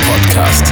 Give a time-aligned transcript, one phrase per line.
[0.00, 0.64] Podcast.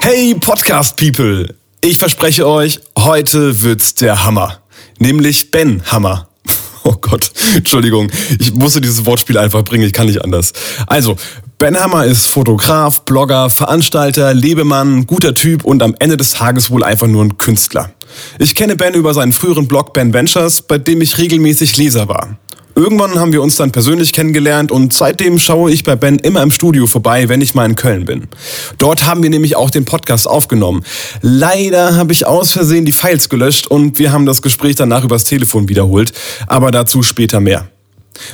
[0.00, 4.60] Hey Podcast People, ich verspreche euch, heute wird's der Hammer,
[4.98, 6.28] nämlich Ben Hammer.
[6.84, 10.52] Oh Gott, Entschuldigung, ich musste dieses Wortspiel einfach bringen, ich kann nicht anders.
[10.86, 11.16] Also,
[11.58, 16.84] Ben Hammer ist Fotograf, Blogger, Veranstalter, Lebemann, guter Typ und am Ende des Tages wohl
[16.84, 17.92] einfach nur ein Künstler.
[18.38, 22.38] Ich kenne Ben über seinen früheren Blog Ben Ventures, bei dem ich regelmäßig Leser war.
[22.78, 26.52] Irgendwann haben wir uns dann persönlich kennengelernt und seitdem schaue ich bei Ben immer im
[26.52, 28.28] Studio vorbei, wenn ich mal in Köln bin.
[28.78, 30.84] Dort haben wir nämlich auch den Podcast aufgenommen.
[31.20, 35.24] Leider habe ich aus Versehen die Files gelöscht und wir haben das Gespräch danach übers
[35.24, 36.12] Telefon wiederholt,
[36.46, 37.68] aber dazu später mehr.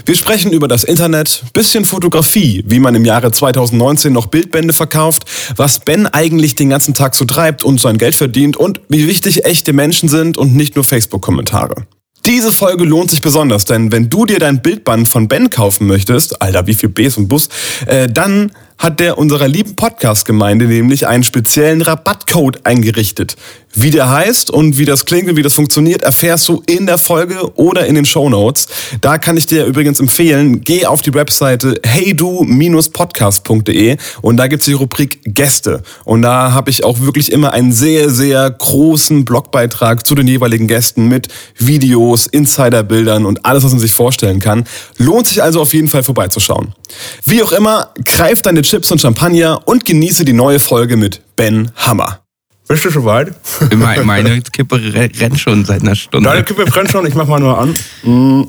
[0.04, 5.24] Wir sprechen über das Internet, bisschen Fotografie, wie man im Jahre 2019 noch Bildbände verkauft,
[5.56, 9.46] was Ben eigentlich den ganzen Tag so treibt und sein Geld verdient und wie wichtig
[9.46, 11.86] echte Menschen sind und nicht nur Facebook-Kommentare.
[12.26, 16.40] Diese Folge lohnt sich besonders, denn wenn du dir dein Bildband von Ben kaufen möchtest,
[16.40, 17.50] Alter, wie viel Bs und Bus,
[17.84, 23.36] äh, dann hat der unserer lieben Podcast-Gemeinde nämlich einen speziellen Rabattcode eingerichtet.
[23.76, 26.96] Wie der heißt und wie das klingt und wie das funktioniert, erfährst du in der
[26.96, 28.68] Folge oder in den Show Notes.
[29.00, 34.74] Da kann ich dir übrigens empfehlen, geh auf die Webseite heydu-podcast.de und da gibt's die
[34.74, 35.82] Rubrik Gäste.
[36.04, 40.68] Und da habe ich auch wirklich immer einen sehr, sehr großen Blogbeitrag zu den jeweiligen
[40.68, 41.26] Gästen mit
[41.58, 44.68] Videos, Insiderbildern und alles, was man sich vorstellen kann.
[44.98, 46.76] Lohnt sich also auf jeden Fall vorbeizuschauen.
[47.24, 51.70] Wie auch immer, greif deine Chips und Champagner und genieße die neue Folge mit Ben
[51.76, 52.20] Hammer.
[52.66, 53.34] Bist du soweit?
[53.74, 56.30] Meine, meine Kippe rennt schon seit einer Stunde.
[56.30, 57.74] Deine Kippe brennt schon, ich mach mal nur an.
[58.02, 58.44] Mm.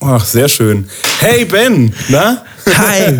[0.00, 0.88] Ach, sehr schön.
[1.18, 2.45] Hey Ben, na?
[2.66, 3.16] Hi,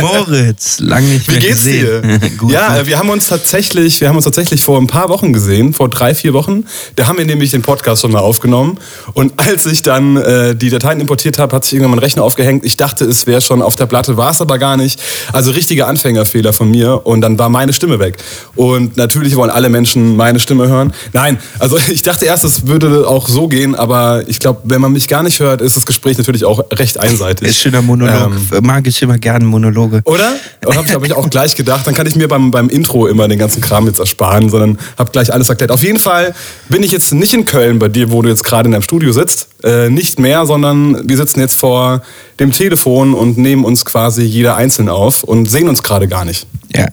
[0.00, 2.02] Moritz, lange nicht Wie mehr geht's gesehen.
[2.02, 2.30] dir?
[2.38, 2.86] Gut, ja, gut.
[2.86, 6.14] wir haben uns tatsächlich, wir haben uns tatsächlich vor ein paar Wochen gesehen, vor drei,
[6.14, 6.64] vier Wochen.
[6.96, 8.78] Da haben wir nämlich den Podcast schon mal aufgenommen.
[9.14, 12.64] Und als ich dann äh, die Dateien importiert habe, hat sich irgendwann mein Rechner aufgehängt.
[12.64, 15.00] Ich dachte, es wäre schon auf der Platte, war es aber gar nicht.
[15.32, 17.06] Also richtiger Anfängerfehler von mir.
[17.06, 18.16] Und dann war meine Stimme weg.
[18.54, 20.92] Und natürlich wollen alle Menschen meine Stimme hören.
[21.12, 24.92] Nein, also ich dachte erst, es würde auch so gehen, aber ich glaube, wenn man
[24.92, 27.48] mich gar nicht hört, ist das Gespräch natürlich auch recht einseitig.
[27.48, 28.32] Ist schöner Monolog.
[28.32, 28.48] Ähm,
[28.90, 30.02] Ich immer gerne Monologe.
[30.04, 30.32] oder?
[30.66, 33.06] Und habe ich, hab ich auch gleich gedacht, dann kann ich mir beim, beim Intro
[33.06, 35.70] immer den ganzen Kram jetzt ersparen, sondern habe gleich alles erklärt.
[35.70, 36.34] Auf jeden Fall
[36.68, 39.12] bin ich jetzt nicht in Köln bei dir, wo du jetzt gerade in deinem Studio
[39.12, 39.48] sitzt.
[39.62, 42.02] Äh, nicht mehr, sondern wir sitzen jetzt vor
[42.40, 46.46] dem Telefon und nehmen uns quasi jeder einzeln auf und sehen uns gerade gar nicht.
[46.74, 46.86] Ja,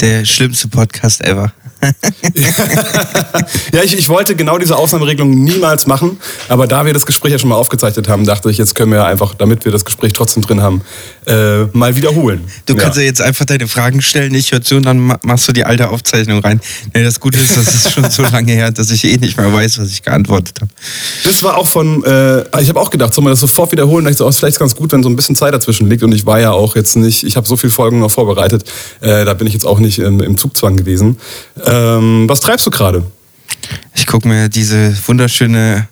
[0.00, 1.52] der schlimmste Podcast ever.
[3.72, 6.18] Ja, ich, ich wollte genau diese Ausnahmeregelung niemals machen,
[6.48, 9.04] aber da wir das Gespräch ja schon mal aufgezeichnet haben, dachte ich, jetzt können wir
[9.04, 10.82] einfach, damit wir das Gespräch trotzdem drin haben,
[11.26, 12.44] äh, mal wiederholen.
[12.66, 15.46] Du kannst ja jetzt einfach deine Fragen stellen, ich höre zu und dann ma- machst
[15.48, 16.60] du die alte Aufzeichnung rein.
[16.94, 19.52] Nee, das Gute ist, das ist schon so lange her, dass ich eh nicht mehr
[19.52, 20.70] weiß, was ich geantwortet habe.
[21.24, 24.04] Das war auch von, äh, ich habe auch gedacht, soll man das sofort wiederholen?
[24.04, 26.02] Da ich so, oh, ist vielleicht ganz gut, wenn so ein bisschen Zeit dazwischen liegt.
[26.02, 28.64] Und ich war ja auch jetzt nicht, ich habe so viele Folgen noch vorbereitet,
[29.00, 31.18] äh, da bin ich jetzt auch nicht im, im Zugzwang gewesen.
[31.68, 33.04] Ähm, was treibst du gerade?
[33.94, 35.88] Ich gucke mir diese wunderschöne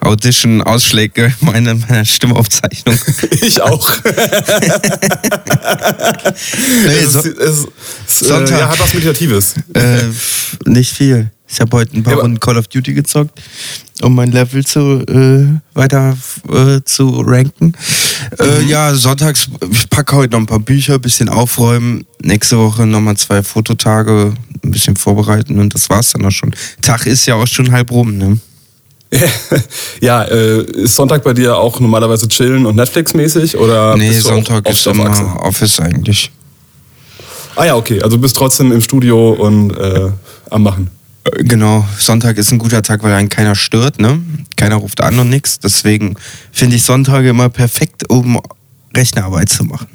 [0.00, 2.96] Audition-Ausschläge meiner, meiner Stimmaufzeichnung.
[3.40, 3.86] Ich auch.
[6.86, 8.58] Nee, es so, ist, es ist, äh, Sonntag.
[8.58, 9.54] ja, hat was Meditatives.
[9.74, 9.98] äh,
[10.66, 11.30] nicht viel.
[11.54, 13.40] Ich habe heute ein paar Ja, Runden Call of Duty gezockt,
[14.02, 16.16] um mein Level zu äh, weiter
[16.52, 17.74] äh, zu ranken.
[18.40, 18.68] Äh, Mhm.
[18.68, 22.04] ja, sonntags, ich packe heute noch ein paar Bücher, bisschen aufräumen.
[22.20, 24.34] Nächste Woche nochmal zwei Fototage,
[24.64, 26.52] ein bisschen vorbereiten und das war's dann auch schon.
[26.82, 28.38] Tag ist ja auch schon halb rum, ne?
[30.00, 33.56] ja, äh, ist Sonntag bei dir auch normalerweise chillen und Netflix-mäßig?
[33.56, 35.22] Oder nee, Sonntag ist auf Achse?
[35.22, 36.32] immer Office eigentlich.
[37.54, 38.02] Ah ja, okay.
[38.02, 40.10] Also du bist trotzdem im Studio und äh,
[40.50, 40.90] am Machen.
[41.38, 44.20] Genau, Sonntag ist ein guter Tag, weil einen keiner stört, ne?
[44.56, 45.58] Keiner ruft an und nix.
[45.58, 46.16] Deswegen
[46.52, 48.40] finde ich Sonntage immer perfekt, um
[48.94, 49.88] Rechnerarbeit zu machen.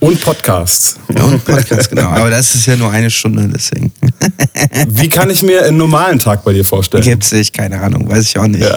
[0.00, 0.96] Und Podcasts.
[1.14, 2.08] Ja, und Podcast, genau.
[2.08, 3.92] Aber das ist ja nur eine Stunde, deswegen.
[4.88, 7.04] Wie kann ich mir einen normalen Tag bei dir vorstellen?
[7.04, 8.66] Gibt's nicht, keine Ahnung, weiß ich auch nicht.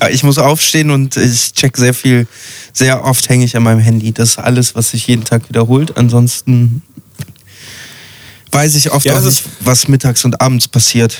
[0.00, 0.08] Ja.
[0.08, 2.26] Ich muss aufstehen und ich check sehr viel,
[2.72, 4.12] sehr oft hänge ich an meinem Handy.
[4.12, 5.96] Das ist alles, was sich jeden Tag wiederholt.
[5.96, 6.82] Ansonsten
[8.52, 11.18] weiß ich oft Ja, auch nicht, was mittags und abends passiert.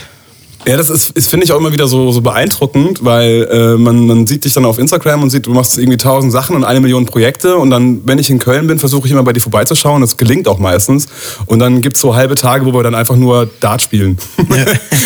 [0.66, 4.06] Ja, das ist, ist finde ich auch immer wieder so, so beeindruckend, weil äh, man,
[4.06, 6.80] man sieht dich dann auf Instagram und sieht, du machst irgendwie tausend Sachen und eine
[6.80, 10.00] Million Projekte und dann, wenn ich in Köln bin, versuche ich immer bei dir vorbeizuschauen.
[10.00, 11.06] Das gelingt auch meistens.
[11.46, 14.18] Und dann gibt's so halbe Tage, wo wir dann einfach nur Dart spielen.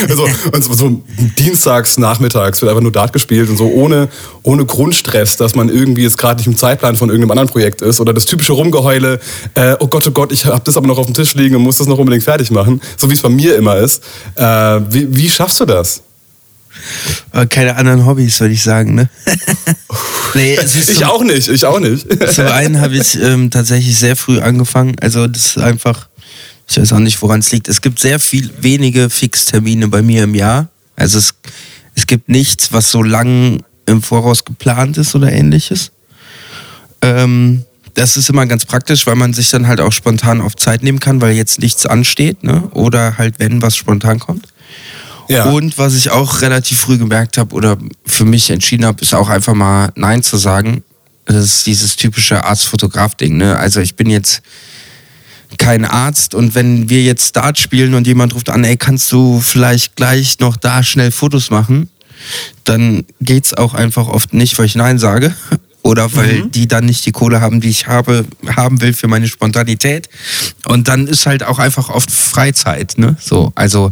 [0.08, 1.02] also, und so, so
[1.38, 4.08] dienstags, nachmittags wird einfach nur Dart gespielt und so ohne,
[4.42, 8.00] ohne Grundstress, dass man irgendwie jetzt gerade nicht im Zeitplan von irgendeinem anderen Projekt ist
[8.00, 9.20] oder das typische Rumgeheule,
[9.54, 11.62] äh, oh Gott, oh Gott, ich habe das aber noch auf dem Tisch liegen und
[11.62, 14.02] muss das noch unbedingt fertig machen, so wie es bei mir immer ist.
[14.34, 16.02] Äh, wie, wie schaffst du das?
[17.32, 19.10] Aber keine anderen Hobbys, würde ich sagen, ne?
[20.34, 22.06] nee, ich auch nicht, ich auch nicht.
[22.32, 24.94] zum einen habe ich ähm, tatsächlich sehr früh angefangen.
[25.00, 26.08] Also das ist einfach,
[26.68, 27.66] ich weiß auch nicht, woran es liegt.
[27.66, 30.68] Es gibt sehr viel wenige Fixtermine bei mir im Jahr.
[30.94, 31.34] Also es,
[31.96, 35.90] es gibt nichts, was so lang im Voraus geplant ist oder ähnliches.
[37.00, 40.84] Ähm, das ist immer ganz praktisch, weil man sich dann halt auch spontan auf Zeit
[40.84, 42.68] nehmen kann, weil jetzt nichts ansteht, ne?
[42.74, 44.46] Oder halt, wenn was spontan kommt.
[45.28, 45.44] Ja.
[45.44, 49.28] Und was ich auch relativ früh gemerkt habe oder für mich entschieden habe, ist auch
[49.28, 50.82] einfach mal Nein zu sagen.
[51.24, 53.36] Das ist dieses typische Arzt-Fotograf-Ding.
[53.36, 53.56] Ne?
[53.56, 54.42] Also ich bin jetzt
[55.58, 59.40] kein Arzt und wenn wir jetzt Start spielen und jemand ruft an, ey, kannst du
[59.40, 61.88] vielleicht gleich noch da schnell Fotos machen,
[62.64, 65.34] dann geht's auch einfach oft nicht, weil ich Nein sage
[65.82, 66.50] oder weil mhm.
[66.52, 68.24] die dann nicht die Kohle haben, die ich habe,
[68.56, 70.08] haben will für meine Spontanität.
[70.66, 73.16] Und dann ist halt auch einfach oft Freizeit, ne?
[73.20, 73.90] So, also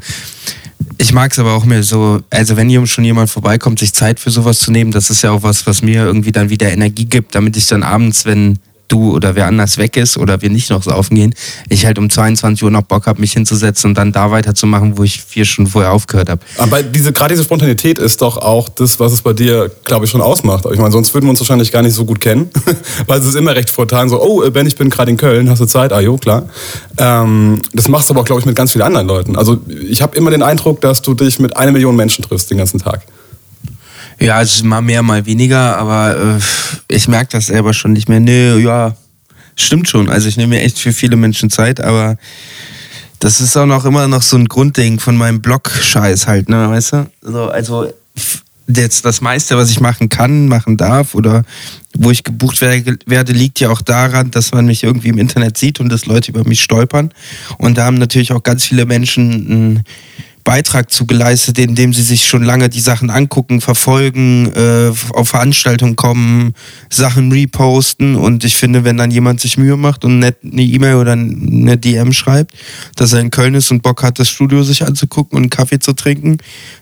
[0.99, 4.21] ich mag es aber auch mehr so, also wenn hier schon jemand vorbeikommt, sich Zeit
[4.21, 7.07] für sowas zu nehmen, das ist ja auch was, was mir irgendwie dann wieder Energie
[7.07, 8.59] gibt, damit ich dann abends, wenn
[8.91, 11.35] du oder wer anders weg ist oder wir nicht noch saufen gehen,
[11.69, 15.05] ich halt um 22 Uhr noch Bock habe, mich hinzusetzen und dann da weiterzumachen, wo
[15.05, 16.41] ich vier Stunden vorher aufgehört habe.
[16.59, 20.11] Aber diese, gerade diese Spontanität ist doch auch das, was es bei dir, glaube ich,
[20.11, 20.65] schon ausmacht.
[20.73, 22.51] Ich meine, sonst würden wir uns wahrscheinlich gar nicht so gut kennen,
[23.07, 25.61] weil es ist immer recht spontan so, oh, Ben, ich bin gerade in Köln, hast
[25.61, 25.93] du Zeit?
[25.93, 26.49] Ah, jo, klar.
[26.99, 29.37] Ähm, das machst du aber auch, glaube ich, mit ganz vielen anderen Leuten.
[29.37, 29.59] Also
[29.89, 32.81] ich habe immer den Eindruck, dass du dich mit einer Million Menschen triffst den ganzen
[32.81, 33.03] Tag.
[34.21, 38.09] Ja, es ist mal mehr, mal weniger, aber äh, ich merke das selber schon nicht
[38.09, 38.21] mehr.
[38.21, 38.95] Nee, ja,
[39.57, 40.11] stimmt schon.
[40.11, 42.17] Also ich nehme mir echt für viele Menschen Zeit, aber
[43.19, 46.93] das ist auch noch immer noch so ein Grundding von meinem Blog-Scheiß halt, ne, weißt
[46.93, 47.11] du?
[47.25, 47.93] Also, also
[48.77, 51.45] jetzt das meiste, was ich machen kann, machen darf oder
[51.95, 55.81] wo ich gebucht werde, liegt ja auch daran, dass man mich irgendwie im Internet sieht
[55.81, 57.13] und dass Leute über mich stolpern.
[57.59, 59.85] Und da haben natürlich auch ganz viele Menschen ein
[60.45, 65.97] Beitrag zu geleistet, indem sie sich schon lange die Sachen angucken, verfolgen, äh, auf Veranstaltungen
[65.97, 66.55] kommen,
[66.89, 68.17] Sachen reposten.
[68.17, 72.13] Und ich finde, wenn dann jemand sich Mühe macht und eine E-Mail oder eine DM
[72.13, 72.55] schreibt,
[72.97, 75.79] dass er in Köln ist und Bock hat, das Studio sich anzugucken und einen Kaffee
[75.79, 76.39] zu trinken,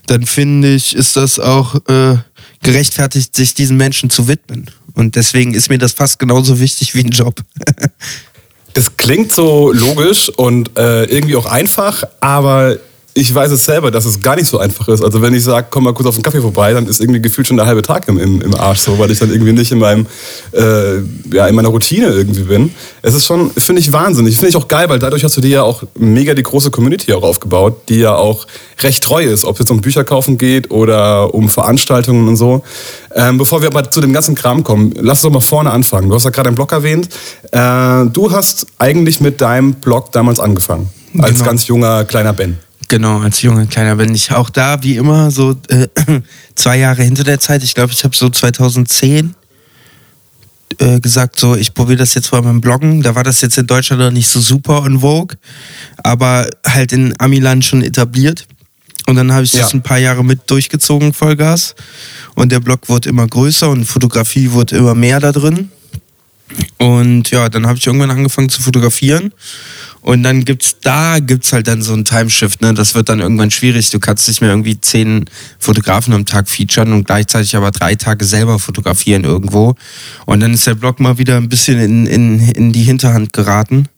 [0.06, 2.16] dann finde ich, ist das auch äh,
[2.62, 4.70] gerechtfertigt, sich diesen Menschen zu widmen.
[4.94, 7.40] Und deswegen ist mir das fast genauso wichtig wie ein Job.
[8.74, 12.78] das klingt so logisch und äh, irgendwie auch einfach, aber
[13.18, 15.02] ich weiß es selber, dass es gar nicht so einfach ist.
[15.02, 17.48] Also wenn ich sage, komm mal kurz auf den Kaffee vorbei, dann ist irgendwie gefühlt
[17.48, 19.78] schon der halbe Tag im, im, im Arsch so, weil ich dann irgendwie nicht in
[19.78, 20.06] meinem,
[20.52, 20.98] äh,
[21.34, 22.72] ja, in meiner Routine irgendwie bin.
[23.02, 24.36] Es ist schon, finde ich, wahnsinnig.
[24.36, 27.12] Finde ich auch geil, weil dadurch hast du dir ja auch mega die große Community
[27.12, 28.46] auch aufgebaut, die ja auch
[28.80, 32.62] recht treu ist, ob es jetzt um Bücher kaufen geht oder um Veranstaltungen und so.
[33.16, 36.08] Ähm, bevor wir aber zu dem ganzen Kram kommen, lass uns doch mal vorne anfangen.
[36.08, 37.08] Du hast ja gerade einen Blog erwähnt.
[37.50, 40.88] Äh, du hast eigentlich mit deinem Blog damals angefangen,
[41.18, 41.44] als genau.
[41.46, 42.58] ganz junger kleiner Ben.
[42.88, 45.88] Genau, als junger Kleiner bin ich auch da, wie immer, so äh,
[46.54, 47.62] zwei Jahre hinter der Zeit.
[47.62, 49.34] Ich glaube, ich habe so 2010
[50.78, 53.02] äh, gesagt, so ich probiere das jetzt mal beim Bloggen.
[53.02, 55.36] Da war das jetzt in Deutschland noch nicht so super in Vogue,
[55.98, 58.46] aber halt in Amiland schon etabliert.
[59.06, 59.62] Und dann habe ich ja.
[59.62, 61.74] das ein paar Jahre mit durchgezogen, Vollgas.
[62.34, 65.70] Und der Blog wurde immer größer und Fotografie wurde immer mehr da drin.
[66.78, 69.32] Und ja, dann habe ich irgendwann angefangen zu fotografieren
[70.00, 72.74] und dann gibt's da gibt's halt dann so ein Timeshift, ne?
[72.74, 73.90] Das wird dann irgendwann schwierig.
[73.90, 75.24] Du kannst nicht mehr irgendwie zehn
[75.58, 79.74] Fotografen am Tag featuren und gleichzeitig aber drei Tage selber fotografieren irgendwo.
[80.26, 83.88] Und dann ist der Blog mal wieder ein bisschen in, in, in die Hinterhand geraten.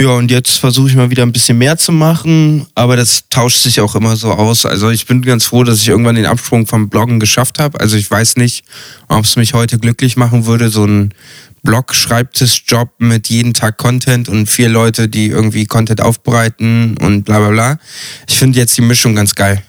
[0.00, 3.58] Ja, und jetzt versuche ich mal wieder ein bisschen mehr zu machen, aber das tauscht
[3.58, 4.64] sich auch immer so aus.
[4.64, 7.78] Also ich bin ganz froh, dass ich irgendwann den Absprung vom Bloggen geschafft habe.
[7.78, 8.64] Also ich weiß nicht,
[9.08, 11.12] ob es mich heute glücklich machen würde, so ein
[11.62, 17.50] Blog-Schreibtischjob mit jeden Tag Content und vier Leute, die irgendwie Content aufbereiten und bla bla
[17.50, 17.78] bla.
[18.28, 19.62] Ich finde jetzt die Mischung ganz geil.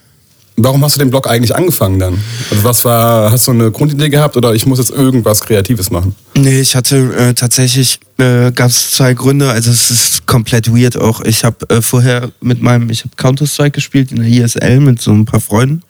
[0.58, 2.22] Warum hast du den Blog eigentlich angefangen dann?
[2.52, 6.14] Also was war, hast du eine Grundidee gehabt oder ich muss jetzt irgendwas Kreatives machen?
[6.36, 10.98] Nee, ich hatte äh, tatsächlich, äh, gab es zwei Gründe, also es ist komplett weird
[10.98, 11.22] auch.
[11.22, 15.12] Ich habe äh, vorher mit meinem, ich habe Counter-Strike gespielt in der ISL mit so
[15.12, 15.84] ein paar Freunden,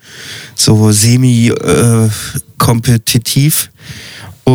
[0.55, 3.63] so semi-kompetitiv.
[3.63, 3.67] Äh,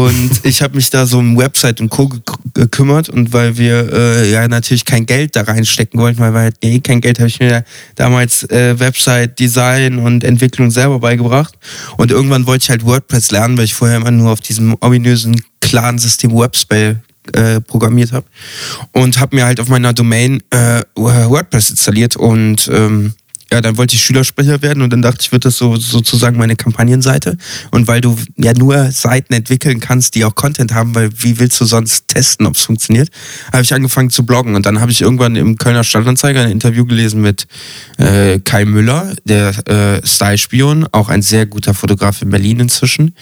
[0.04, 2.10] und ich habe mich da so um Website und Co.
[2.52, 6.56] gekümmert und weil wir äh, ja natürlich kein Geld da reinstecken wollten, weil wir halt
[6.62, 11.54] eh kein Geld, habe ich mir damals äh, Website Design und Entwicklung selber beigebracht.
[11.96, 15.40] Und irgendwann wollte ich halt WordPress lernen, weil ich vorher immer nur auf diesem ominösen
[15.60, 17.00] klaren System Webspell
[17.32, 18.26] äh, programmiert habe
[18.92, 23.14] und habe mir halt auf meiner Domain äh, WordPress installiert und ähm,
[23.52, 26.56] ja, dann wollte ich Schülersprecher werden und dann dachte ich, wird das so sozusagen meine
[26.56, 27.36] Kampagnenseite.
[27.70, 31.60] Und weil du ja nur Seiten entwickeln kannst, die auch Content haben, weil wie willst
[31.60, 33.08] du sonst testen, ob es funktioniert,
[33.52, 34.56] habe ich angefangen zu bloggen.
[34.56, 37.46] Und dann habe ich irgendwann im Kölner Stadtanzeiger ein Interview gelesen mit
[37.98, 43.14] äh, Kai Müller, der äh, Style-Spion, auch ein sehr guter Fotograf in Berlin inzwischen.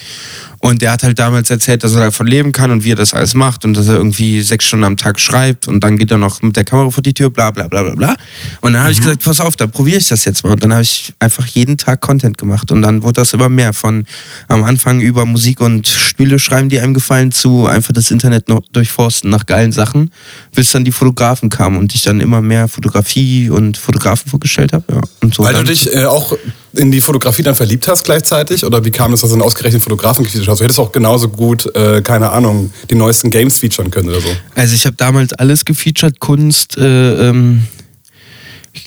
[0.60, 3.12] Und der hat halt damals erzählt, dass er davon leben kann und wie er das
[3.12, 6.16] alles macht und dass er irgendwie sechs Stunden am Tag schreibt und dann geht er
[6.16, 8.16] noch mit der Kamera vor die Tür, bla bla bla bla bla.
[8.62, 9.02] Und dann habe ich mhm.
[9.02, 10.52] gesagt, pass auf, da probiere ich das jetzt mal.
[10.52, 13.73] Und dann habe ich einfach jeden Tag Content gemacht und dann wurde das immer mehr
[13.73, 14.06] von
[14.47, 18.62] am Anfang über Musik und Spiele schreiben, die einem gefallen, zu einfach das Internet noch
[18.73, 20.12] durchforsten nach geilen Sachen,
[20.54, 24.85] bis dann die Fotografen kamen und ich dann immer mehr Fotografie und Fotografen vorgestellt habe.
[24.92, 25.00] Ja.
[25.21, 26.37] Und so Weil du dich äh, auch
[26.76, 28.64] in die Fotografie dann verliebt hast gleichzeitig?
[28.64, 30.59] Oder wie kam es, dass du einen ausgerechnet Fotografen gefeatured hast?
[30.59, 34.28] Du hättest auch genauso gut, äh, keine Ahnung, die neuesten Games featuren können oder so.
[34.54, 37.73] Also ich habe damals alles gefeatured, Kunst, äh, ähm, äh,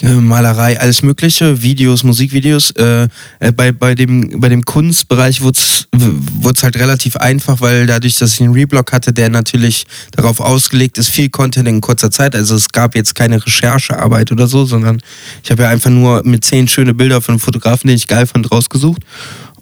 [0.01, 2.72] Malerei, alles Mögliche, Videos, Musikvideos.
[2.72, 3.08] Äh,
[3.39, 8.34] äh, bei, bei, dem, bei dem Kunstbereich wurde es halt relativ einfach, weil dadurch, dass
[8.34, 12.36] ich einen Reblog hatte, der natürlich darauf ausgelegt ist, viel Content in kurzer Zeit.
[12.36, 15.01] Also es gab jetzt keine Recherchearbeit oder so, sondern
[15.44, 18.51] ich habe ja einfach nur mit zehn schöne Bilder von Fotografen, den ich geil fand,
[18.51, 19.01] rausgesucht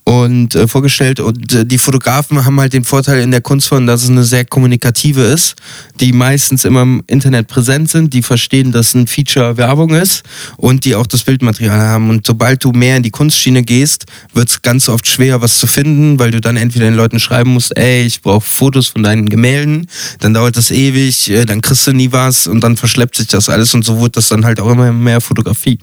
[0.06, 1.20] und äh, vorgestellt.
[1.20, 4.46] Und äh, die Fotografen haben halt den Vorteil in der Kunstform, dass es eine sehr
[4.46, 5.56] kommunikative ist,
[6.00, 10.22] die meistens immer im Internet präsent sind, die verstehen, dass ein Feature Werbung ist
[10.58, 12.12] und die auch das Bildmaterial haben.
[12.12, 15.66] Und sobald du mehr in die Kunstschiene gehst, wird es ganz oft schwer, was zu
[15.66, 19.28] finden, weil du dann entweder den Leuten schreiben musst, ey, ich brauche Fotos von deinen
[19.28, 19.88] Gemälden,
[20.20, 23.50] dann dauert das ewig, äh, dann kriegst du nie was und dann verschleppt sich das
[23.50, 25.80] alles und so wird das dann halt auch immer mehr Fotografie.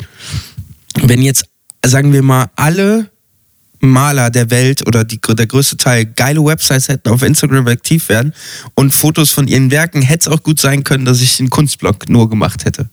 [1.02, 1.44] Wenn jetzt,
[1.84, 3.11] sagen wir mal, alle
[3.82, 8.32] Maler der Welt oder die, der größte Teil geile Websites hätten, auf Instagram aktiv werden
[8.74, 12.08] und Fotos von ihren Werken, hätte es auch gut sein können, dass ich den Kunstblog
[12.08, 12.88] nur gemacht hätte.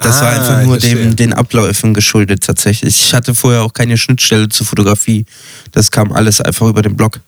[0.00, 3.00] Das ah, war einfach nur dem, den Abläufen geschuldet tatsächlich.
[3.06, 5.24] Ich hatte vorher auch keine Schnittstelle zur Fotografie.
[5.72, 7.20] Das kam alles einfach über den Blog.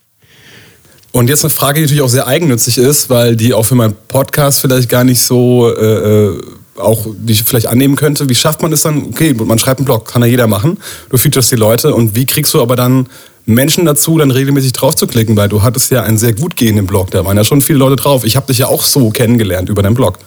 [1.12, 3.96] Und jetzt eine Frage, die natürlich auch sehr eigennützig ist, weil die auch für meinen
[4.08, 6.42] Podcast vielleicht gar nicht so äh, äh
[6.78, 8.28] auch die ich vielleicht annehmen könnte.
[8.28, 9.06] Wie schafft man es dann?
[9.06, 10.78] Okay, man schreibt einen Blog, kann ja jeder machen.
[11.10, 13.08] Du featurest die Leute und wie kriegst du aber dann
[13.46, 16.86] Menschen dazu, dann regelmäßig drauf zu klicken, weil du hattest ja einen sehr gut gehenden
[16.86, 18.24] Blog, da waren ja schon viele Leute drauf.
[18.24, 20.18] Ich habe dich ja auch so kennengelernt über deinen Blog.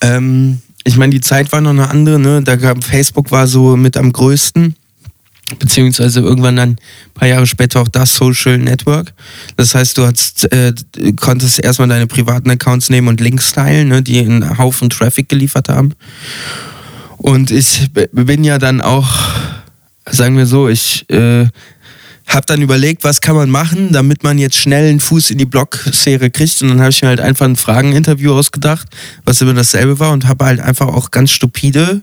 [0.00, 2.42] Ähm, ich meine, die Zeit war noch eine andere, ne?
[2.42, 4.74] Da gab Facebook war so mit am größten
[5.58, 6.78] beziehungsweise irgendwann dann ein
[7.14, 9.12] paar Jahre später auch das Social Network.
[9.56, 10.72] Das heißt, du hast, äh,
[11.16, 15.68] konntest erstmal deine privaten Accounts nehmen und Links teilen, ne, die einen Haufen Traffic geliefert
[15.68, 15.94] haben.
[17.16, 19.08] Und ich bin ja dann auch,
[20.10, 21.46] sagen wir so, ich äh,
[22.26, 25.46] habe dann überlegt, was kann man machen, damit man jetzt schnell einen Fuß in die
[25.46, 26.62] Blog-Serie kriegt.
[26.62, 28.88] Und dann habe ich mir halt einfach ein Frageninterview ausgedacht,
[29.24, 32.02] was immer dasselbe war und habe halt einfach auch ganz stupide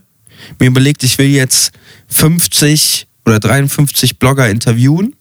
[0.59, 1.71] mir überlegt, ich will jetzt
[2.07, 5.15] 50 oder 53 Blogger interviewen.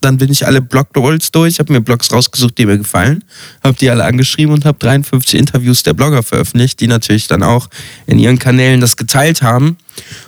[0.00, 3.24] Dann bin ich alle Blog-Rolls durch, habe mir Blogs rausgesucht, die mir gefallen,
[3.64, 7.68] habe die alle angeschrieben und habe 53 Interviews der Blogger veröffentlicht, die natürlich dann auch
[8.06, 9.76] in ihren Kanälen das geteilt haben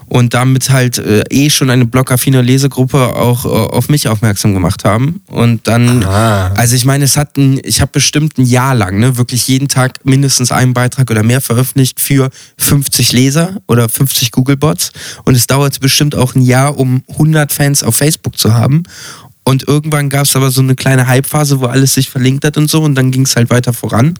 [0.07, 4.85] und damit halt äh, eh schon eine blogaffine Lesegruppe auch äh, auf mich aufmerksam gemacht
[4.85, 5.23] haben.
[5.29, 6.53] Und dann, Aha.
[6.57, 9.69] also ich meine, es hat ein, ich habe bestimmt ein Jahr lang, ne, wirklich jeden
[9.69, 14.91] Tag mindestens einen Beitrag oder mehr veröffentlicht für 50 Leser oder 50 Google-Bots.
[15.25, 18.83] Und es dauerte bestimmt auch ein Jahr, um 100 Fans auf Facebook zu haben.
[19.51, 22.71] Und irgendwann gab es aber so eine kleine Hype-Phase, wo alles sich verlinkt hat und
[22.71, 22.83] so.
[22.83, 24.17] Und dann ging es halt weiter voran.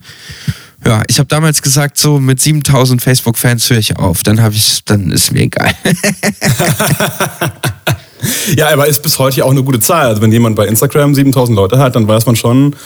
[0.85, 4.25] Ja, ich habe damals gesagt, so mit 7000 Facebook-Fans höre ich auf.
[4.25, 5.73] Dann habe ich, dann ist mir egal.
[8.57, 10.07] ja, aber ist bis heute auch eine gute Zahl.
[10.07, 12.77] Also wenn jemand bei Instagram 7000 Leute hat, dann weiß man schon,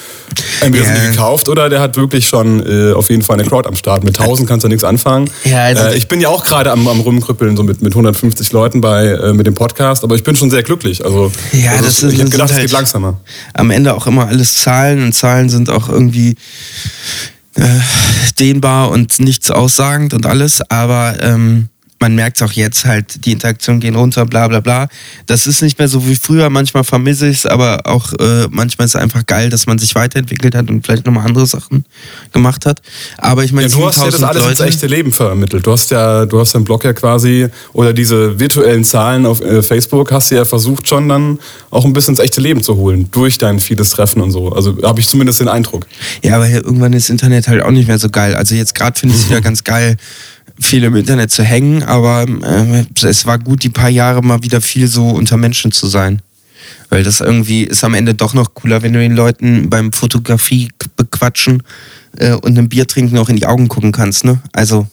[0.60, 0.94] entweder yeah.
[0.94, 3.76] sind die gekauft oder der hat wirklich schon äh, auf jeden Fall eine Crowd am
[3.76, 4.04] Start.
[4.04, 5.30] Mit 1000 kannst du nichts anfangen.
[5.44, 8.52] Ja, also äh, ich bin ja auch gerade am, am Rumkrüppeln, so mit, mit 150
[8.52, 11.04] Leuten bei, äh, mit dem Podcast, aber ich bin schon sehr glücklich.
[11.04, 13.20] Also, ja, das, ist, ich hätte gedacht, es halt geht langsamer.
[13.54, 16.36] Am Ende auch immer alles Zahlen und Zahlen sind auch irgendwie
[17.56, 17.62] äh,
[18.38, 21.68] dehnbar und nichts aussagend und alles, aber ähm,
[22.04, 24.88] man merkt es auch jetzt halt, die Interaktionen gehen runter, bla bla bla.
[25.24, 28.84] Das ist nicht mehr so wie früher, manchmal vermisse ich es, aber auch äh, manchmal
[28.84, 31.86] ist es einfach geil, dass man sich weiterentwickelt hat und vielleicht nochmal andere Sachen
[32.34, 32.82] gemacht hat.
[33.16, 35.66] Aber ich meine, ja, du hast ja das alles Leute, ins echte Leben vermittelt.
[35.66, 39.62] Du hast ja, du hast deinen Blog ja quasi, oder diese virtuellen Zahlen auf äh,
[39.62, 41.38] Facebook hast du ja versucht schon dann
[41.70, 44.52] auch ein bisschen ins echte Leben zu holen, durch dein vieles Treffen und so.
[44.52, 45.86] Also habe ich zumindest den Eindruck.
[46.22, 48.34] Ja, aber irgendwann ist Internet halt auch nicht mehr so geil.
[48.34, 49.96] Also jetzt gerade finde ich es wieder ganz geil,
[50.60, 54.60] viel im Internet zu hängen, aber äh, es war gut, die paar Jahre mal wieder
[54.60, 56.22] viel so unter Menschen zu sein.
[56.88, 60.70] Weil das irgendwie ist am Ende doch noch cooler, wenn du den Leuten beim Fotografie
[60.96, 61.62] bequatschen
[62.16, 64.40] äh, und ein Bier trinken auch in die Augen gucken kannst, ne?
[64.52, 64.86] Also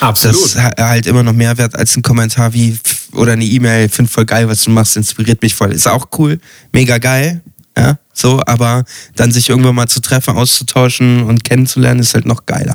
[0.00, 0.36] Absolut.
[0.36, 2.78] das ist halt immer noch mehr wert als ein Kommentar wie
[3.12, 5.72] oder eine E-Mail, finde voll geil, was du machst, inspiriert mich voll.
[5.72, 6.38] Ist auch cool,
[6.72, 7.40] mega geil.
[7.76, 8.84] Ja, so, aber
[9.14, 12.74] dann sich irgendwann mal zu treffen, auszutauschen und kennenzulernen, ist halt noch geiler.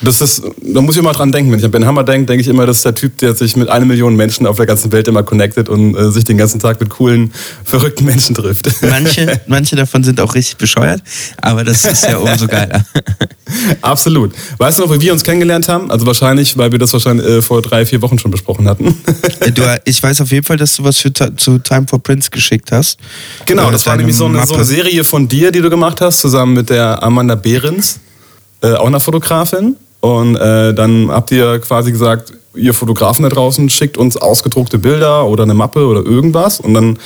[0.00, 1.52] Das ist, da muss ich immer dran denken.
[1.52, 3.54] Wenn ich an Ben Hammer denke, denke ich immer, das ist der Typ, der sich
[3.54, 6.58] mit einer Million Menschen auf der ganzen Welt immer connectet und äh, sich den ganzen
[6.58, 7.32] Tag mit coolen,
[7.64, 8.82] verrückten Menschen trifft.
[8.82, 11.02] Manche, manche davon sind auch richtig bescheuert,
[11.40, 12.84] aber das ist ja umso geiler.
[13.82, 14.32] Absolut.
[14.58, 15.90] Weißt du noch, wie wir uns kennengelernt haben?
[15.90, 18.96] Also wahrscheinlich, weil wir das wahrscheinlich äh, vor drei, vier Wochen schon besprochen hatten.
[19.54, 22.72] du, ich weiß auf jeden Fall, dass du was für, zu Time for Prince geschickt
[22.72, 22.98] hast.
[23.46, 26.20] Genau, das war nämlich so eine, so eine, Serie von dir, die du gemacht hast,
[26.20, 27.98] zusammen mit der Amanda Behrens,
[28.62, 29.76] äh, auch einer Fotografin.
[30.00, 35.26] Und äh, dann habt ihr quasi gesagt, ihr Fotografen da draußen schickt uns ausgedruckte Bilder
[35.26, 36.60] oder eine Mappe oder irgendwas.
[36.60, 36.98] Und dann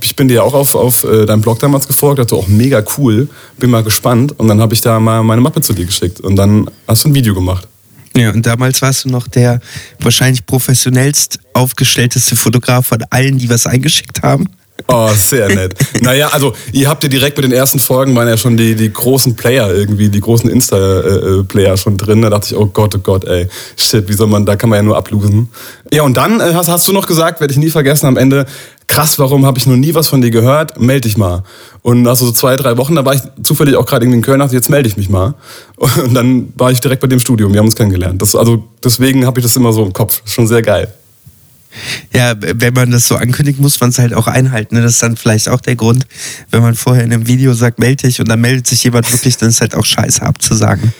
[0.00, 3.28] ich bin dir auch auf, auf äh, deinem Blog damals gefolgt, dachte auch mega cool,
[3.58, 4.38] bin mal gespannt.
[4.38, 7.08] Und dann habe ich da mal meine Mappe zu dir geschickt und dann hast du
[7.08, 7.68] ein Video gemacht.
[8.16, 9.60] Ja, und damals warst du noch der
[10.00, 14.46] wahrscheinlich professionellst aufgestellteste Fotograf von allen, die was eingeschickt haben.
[14.88, 15.74] Oh, sehr nett.
[16.02, 18.92] naja, also ihr habt ja direkt mit den ersten Folgen waren ja schon die, die
[18.92, 22.22] großen Player irgendwie, die großen Insta-Player schon drin.
[22.22, 24.78] Da dachte ich, oh Gott, oh Gott, ey, shit, wie soll man, da kann man
[24.78, 25.48] ja nur ablosen.
[25.92, 28.46] Ja, und dann äh, hast, hast du noch gesagt, werde ich nie vergessen, am Ende,
[28.86, 30.78] krass, warum habe ich noch nie was von dir gehört?
[30.78, 31.42] Melde dich mal.
[31.82, 34.54] Und nach so zwei, drei Wochen, da war ich zufällig auch gerade in Köln, dachte
[34.54, 35.34] jetzt melde ich mich mal.
[35.76, 38.20] Und dann war ich direkt bei dem Studium, wir haben uns kennengelernt.
[38.20, 40.22] Das, also deswegen habe ich das immer so im Kopf.
[40.26, 40.92] Schon sehr geil.
[42.14, 44.76] Ja, wenn man das so ankündigt, muss man es halt auch einhalten.
[44.76, 44.82] Ne?
[44.82, 46.06] Das ist dann vielleicht auch der Grund,
[46.50, 49.36] wenn man vorher in einem Video sagt, melde dich und dann meldet sich jemand wirklich,
[49.36, 50.92] dann ist halt auch scheiße abzusagen.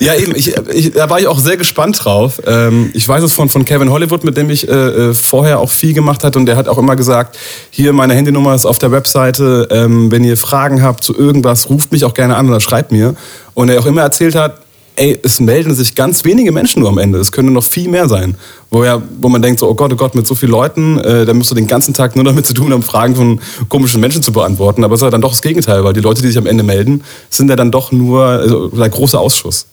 [0.00, 2.40] Ja, eben, ich, ich, da war ich auch sehr gespannt drauf.
[2.46, 5.70] Ähm, ich weiß es von, von Kevin Hollywood, mit dem ich äh, äh, vorher auch
[5.70, 7.38] viel gemacht hatte und der hat auch immer gesagt,
[7.70, 11.92] hier meine Handynummer ist auf der Webseite, ähm, wenn ihr Fragen habt zu irgendwas, ruft
[11.92, 13.14] mich auch gerne an oder schreibt mir.
[13.54, 14.60] Und er auch immer erzählt hat,
[14.96, 17.18] ey, es melden sich ganz wenige Menschen nur am Ende.
[17.18, 18.36] Es können noch viel mehr sein.
[18.70, 21.24] Wo, ja, wo man denkt, so, oh Gott, oh Gott, mit so vielen Leuten, äh,
[21.24, 24.22] da musst du den ganzen Tag nur damit zu tun haben, Fragen von komischen Menschen
[24.22, 24.84] zu beantworten.
[24.84, 26.62] Aber es ist ja dann doch das Gegenteil, weil die Leute, die sich am Ende
[26.62, 29.66] melden, sind ja dann doch nur also, der große Ausschuss.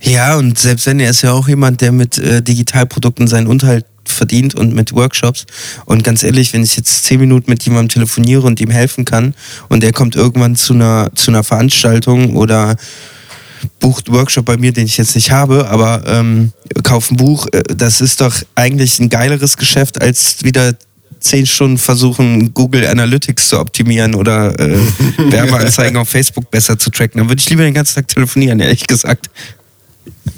[0.00, 3.84] Ja, und selbst wenn er ist ja auch jemand, der mit äh, Digitalprodukten seinen Unterhalt
[4.04, 5.44] verdient und mit Workshops.
[5.86, 9.34] Und ganz ehrlich, wenn ich jetzt zehn Minuten mit jemandem telefoniere und ihm helfen kann
[9.68, 12.76] und der kommt irgendwann zu einer, zu einer Veranstaltung oder
[13.78, 17.46] bucht Workshop bei mir, den ich jetzt nicht habe, aber ähm, kauft ein Buch.
[17.52, 20.74] Äh, das ist doch eigentlich ein geileres Geschäft, als wieder
[21.20, 24.78] zehn Stunden versuchen, Google Analytics zu optimieren oder äh,
[25.18, 27.18] Werbeanzeigen auf Facebook besser zu tracken.
[27.18, 29.28] Dann würde ich lieber den ganzen Tag telefonieren, ehrlich gesagt.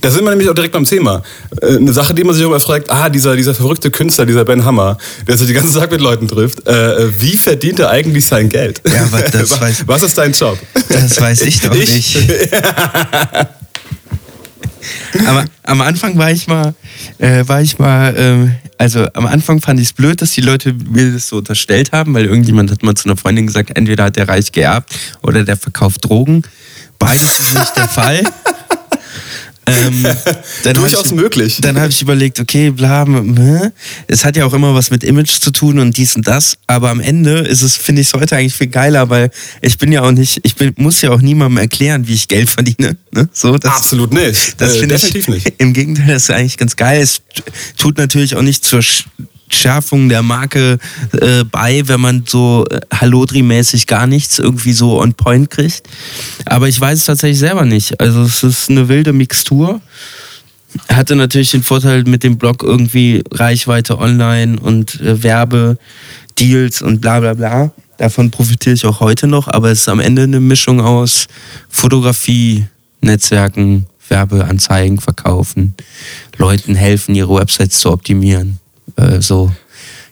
[0.02, 1.22] Da sind wir nämlich auch direkt beim Thema.
[1.60, 4.44] Äh, eine Sache, die man sich auch immer fragt, ah, dieser, dieser verrückte Künstler, dieser
[4.44, 8.26] Ben Hammer, der sich die ganze Zeit mit Leuten trifft, äh, wie verdient er eigentlich
[8.26, 8.82] sein Geld?
[8.84, 10.58] Ja, aber das was, weiß, was ist dein Job?
[10.88, 12.16] Das weiß ich doch ich?
[12.16, 12.52] nicht.
[15.26, 16.74] aber am Anfang war ich mal,
[17.18, 20.74] äh, war ich mal, äh, also am Anfang fand ich es blöd, dass die Leute
[20.74, 24.16] mir das so unterstellt haben, weil irgendjemand hat mal zu einer Freundin gesagt, entweder hat
[24.16, 26.42] der reich geerbt oder der verkauft Drogen.
[26.98, 28.22] Beides ist nicht der Fall.
[29.66, 30.06] Ähm,
[30.74, 31.58] Durchaus ich, möglich.
[31.60, 33.06] Dann habe ich überlegt, okay, bla,
[34.08, 36.90] es hat ja auch immer was mit Image zu tun und dies und das, aber
[36.90, 40.02] am Ende ist es, finde ich es heute eigentlich viel geiler, weil ich bin ja
[40.02, 42.96] auch nicht, ich bin, muss ja auch niemandem erklären, wie ich Geld verdiene.
[43.12, 43.28] Ne?
[43.32, 44.60] So, das, Absolut nicht.
[44.60, 45.54] Das äh, definitiv ich, nicht.
[45.58, 47.00] Im Gegenteil, das ist eigentlich ganz geil.
[47.00, 47.22] Es
[47.76, 48.82] tut natürlich auch nicht zur
[49.54, 50.78] Schärfung der Marke
[51.12, 55.82] äh, bei, wenn man so äh, Hallodri-mäßig gar nichts irgendwie so on point kriegt.
[56.46, 58.00] Aber ich weiß es tatsächlich selber nicht.
[58.00, 59.80] Also es ist eine wilde Mixtur.
[60.88, 67.20] Hatte natürlich den Vorteil mit dem Blog irgendwie Reichweite online und äh, Werbedeals und bla
[67.20, 67.72] bla bla.
[67.98, 71.28] Davon profitiere ich auch heute noch, aber es ist am Ende eine Mischung aus
[71.68, 72.66] Fotografie,
[73.00, 75.74] Netzwerken, Werbeanzeigen verkaufen,
[76.36, 78.58] Leuten helfen, ihre Websites zu optimieren.
[78.96, 79.52] Äh, so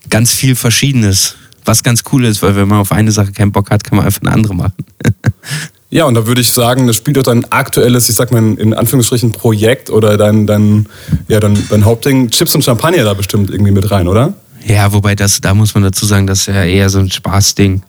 [0.09, 1.37] ganz viel Verschiedenes.
[1.65, 4.07] Was ganz cool ist, weil wenn man auf eine Sache keinen Bock hat, kann man
[4.07, 4.85] einfach eine andere machen.
[5.91, 8.73] ja, und da würde ich sagen, das spielt auch dein aktuelles, ich sag mal in
[8.73, 10.89] Anführungsstrichen, Projekt oder dein, dein,
[11.29, 14.35] ja, dein, dein Hauptding, Chips und Champagner da bestimmt irgendwie mit rein, oder?
[14.65, 17.83] Ja, wobei das, da muss man dazu sagen, das ist ja eher so ein Spaßding.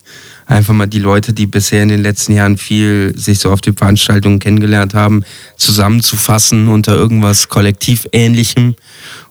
[0.47, 3.75] Einfach mal die Leute, die bisher in den letzten Jahren viel sich so auf den
[3.75, 5.23] Veranstaltungen kennengelernt haben,
[5.55, 8.75] zusammenzufassen unter irgendwas Kollektivähnlichem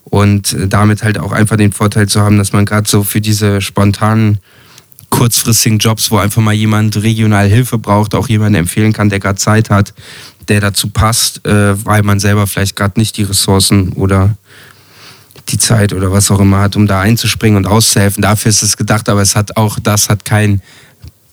[0.05, 3.61] und damit halt auch einfach den Vorteil zu haben, dass man gerade so für diese
[3.61, 4.39] spontanen
[5.09, 9.37] kurzfristigen Jobs, wo einfach mal jemand regional Hilfe braucht, auch jemanden empfehlen kann, der gerade
[9.37, 9.93] Zeit hat,
[10.47, 14.35] der dazu passt, äh, weil man selber vielleicht gerade nicht die Ressourcen oder
[15.49, 18.21] die Zeit oder was auch immer hat, um da einzuspringen und auszuhelfen.
[18.21, 20.61] Dafür ist es gedacht, aber es hat auch, das hat kein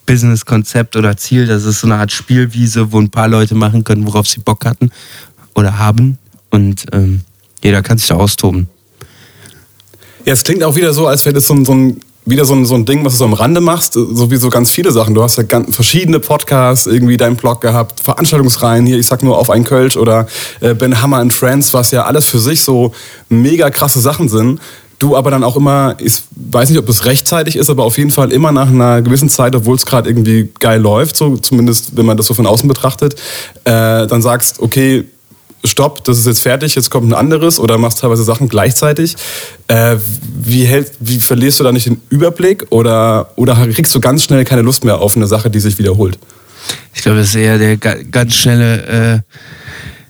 [0.06, 1.46] Business-Konzept oder Ziel.
[1.46, 4.64] Das ist so eine Art Spielwiese, wo ein paar Leute machen können, worauf sie Bock
[4.64, 4.90] hatten
[5.54, 6.18] oder haben.
[6.50, 7.20] Und ähm,
[7.62, 8.68] jeder kann sich da austoben.
[10.24, 12.54] Ja, es klingt auch wieder so, als wäre das so ein, so ein wieder so
[12.54, 14.92] ein, so ein Ding, was du so am Rande machst, so wie so ganz viele
[14.92, 15.14] Sachen.
[15.14, 19.38] Du hast ja ganz verschiedene Podcasts, irgendwie deinen Blog gehabt, Veranstaltungsreihen hier, ich sag nur
[19.38, 20.26] auf ein Kölsch oder
[20.60, 22.92] äh, Ben Hammer and Friends, was ja alles für sich so
[23.28, 24.60] mega krasse Sachen sind.
[24.98, 28.10] Du aber dann auch immer, ich weiß nicht, ob das rechtzeitig ist, aber auf jeden
[28.10, 32.04] Fall immer nach einer gewissen Zeit, obwohl es gerade irgendwie geil läuft, so zumindest wenn
[32.04, 33.14] man das so von außen betrachtet,
[33.64, 35.04] äh, dann sagst, okay,
[35.64, 39.16] stopp, das ist jetzt fertig, jetzt kommt ein anderes oder machst teilweise Sachen gleichzeitig.
[39.66, 39.96] Äh,
[40.40, 44.44] wie, hält, wie verlierst du da nicht den Überblick oder, oder kriegst du ganz schnell
[44.44, 46.18] keine Lust mehr auf eine Sache, die sich wiederholt?
[46.94, 49.20] Ich glaube, das ist eher der ganz schnelle äh,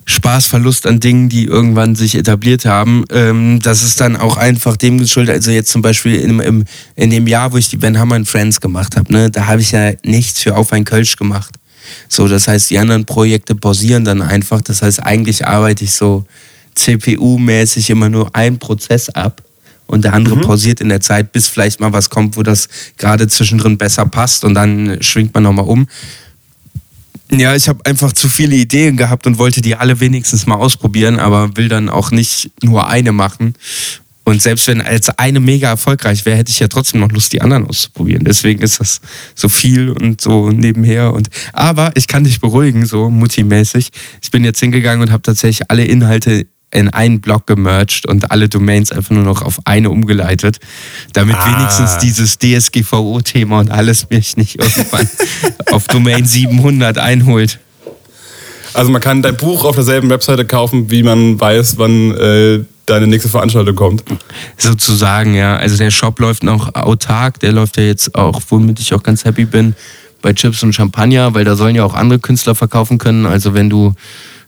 [0.08, 3.04] Spaßverlust an Dingen, die irgendwann sich etabliert haben.
[3.11, 5.34] Ähm, das ist dann auch einfach dem geschuldet.
[5.34, 6.64] Also jetzt zum Beispiel in, im,
[6.96, 9.72] in dem Jahr, wo ich die Ben Hammer Friends gemacht habe, ne, da habe ich
[9.72, 11.58] ja nichts für Auf ein Kölsch gemacht.
[12.09, 14.61] So, das heißt, die anderen Projekte pausieren dann einfach.
[14.61, 16.27] Das heißt, eigentlich arbeite ich so
[16.77, 19.42] CPU-mäßig immer nur einen Prozess ab
[19.87, 20.42] und der andere mhm.
[20.42, 24.44] pausiert in der Zeit, bis vielleicht mal was kommt, wo das gerade zwischendrin besser passt
[24.44, 25.88] und dann schwingt man nochmal um.
[27.31, 31.18] Ja, ich habe einfach zu viele Ideen gehabt und wollte die alle wenigstens mal ausprobieren,
[31.18, 33.55] aber will dann auch nicht nur eine machen.
[34.28, 37.40] Und selbst wenn als eine mega erfolgreich wäre, hätte ich ja trotzdem noch Lust, die
[37.40, 38.24] anderen auszuprobieren.
[38.24, 39.00] Deswegen ist das
[39.34, 41.14] so viel und so nebenher.
[41.14, 43.88] Und aber ich kann dich beruhigen, so Mutti-mäßig.
[44.20, 48.50] Ich bin jetzt hingegangen und habe tatsächlich alle Inhalte in einen Blog gemerged und alle
[48.50, 50.58] Domains einfach nur noch auf eine umgeleitet,
[51.14, 51.46] damit ah.
[51.46, 55.08] wenigstens dieses DSGVO-Thema und alles mich nicht irgendwann
[55.72, 57.60] auf Domain 700 einholt.
[58.74, 63.07] Also man kann dein Buch auf derselben Webseite kaufen, wie man weiß, wann äh, deine
[63.07, 64.05] nächste Veranstaltung kommt.
[64.57, 65.57] Sozusagen, ja.
[65.57, 69.24] Also der Shop läuft noch autark, der läuft ja jetzt auch, womit ich auch ganz
[69.24, 69.74] happy bin,
[70.22, 73.27] bei Chips und Champagner, weil da sollen ja auch andere Künstler verkaufen können.
[73.27, 73.94] Also wenn du,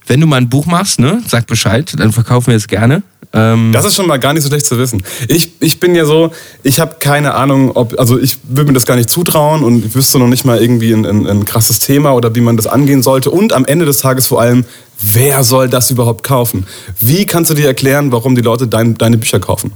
[0.06, 3.02] wenn du mal ein Buch machst, ne, sag Bescheid, dann verkaufen wir es gerne.
[3.32, 5.02] Ähm das ist schon mal gar nicht so schlecht zu wissen.
[5.28, 8.86] Ich, ich bin ja so, ich habe keine Ahnung, ob, also ich würde mir das
[8.86, 12.12] gar nicht zutrauen und ich wüsste noch nicht mal irgendwie ein, ein, ein krasses Thema
[12.12, 13.30] oder wie man das angehen sollte.
[13.30, 14.64] Und am Ende des Tages vor allem,
[15.00, 16.66] wer soll das überhaupt kaufen?
[17.00, 19.72] Wie kannst du dir erklären, warum die Leute dein, deine Bücher kaufen?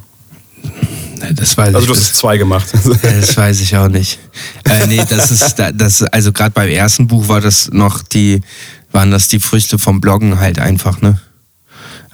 [1.33, 2.67] Das weiß also du hast zwei gemacht.
[3.03, 4.19] Das weiß ich auch nicht.
[4.65, 8.41] Äh, nee, das ist das, also gerade beim ersten Buch war das noch die,
[8.93, 11.21] waren das die Früchte vom Bloggen halt einfach, ne?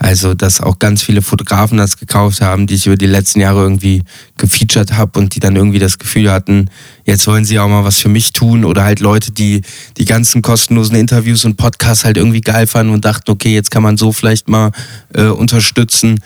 [0.03, 3.61] Also, dass auch ganz viele Fotografen das gekauft haben, die ich über die letzten Jahre
[3.61, 4.03] irgendwie
[4.39, 6.71] gefeatured habe und die dann irgendwie das Gefühl hatten,
[7.05, 9.61] jetzt wollen sie auch mal was für mich tun oder halt Leute, die
[9.99, 13.83] die ganzen kostenlosen Interviews und Podcasts halt irgendwie geil fanden und dachten, okay, jetzt kann
[13.83, 14.73] man so vielleicht mal
[15.13, 16.21] äh, unterstützen.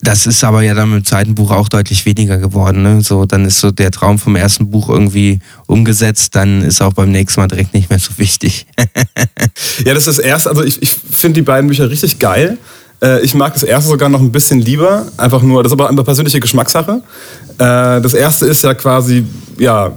[0.00, 2.82] Das ist aber ja dann mit dem zweiten Buch auch deutlich weniger geworden.
[2.82, 3.02] Ne?
[3.02, 7.12] So, dann ist so der Traum vom ersten Buch irgendwie umgesetzt, dann ist auch beim
[7.12, 8.64] nächsten Mal direkt nicht mehr so wichtig.
[9.84, 12.56] ja, das ist erst, also ich, ich finde die beiden Bücher richtig geil.
[13.02, 15.06] Äh, ich mag das erste sogar noch ein bisschen lieber.
[15.16, 17.02] Einfach nur, das ist aber eine persönliche Geschmackssache.
[17.58, 19.24] Äh, das erste ist ja quasi,
[19.58, 19.92] ja,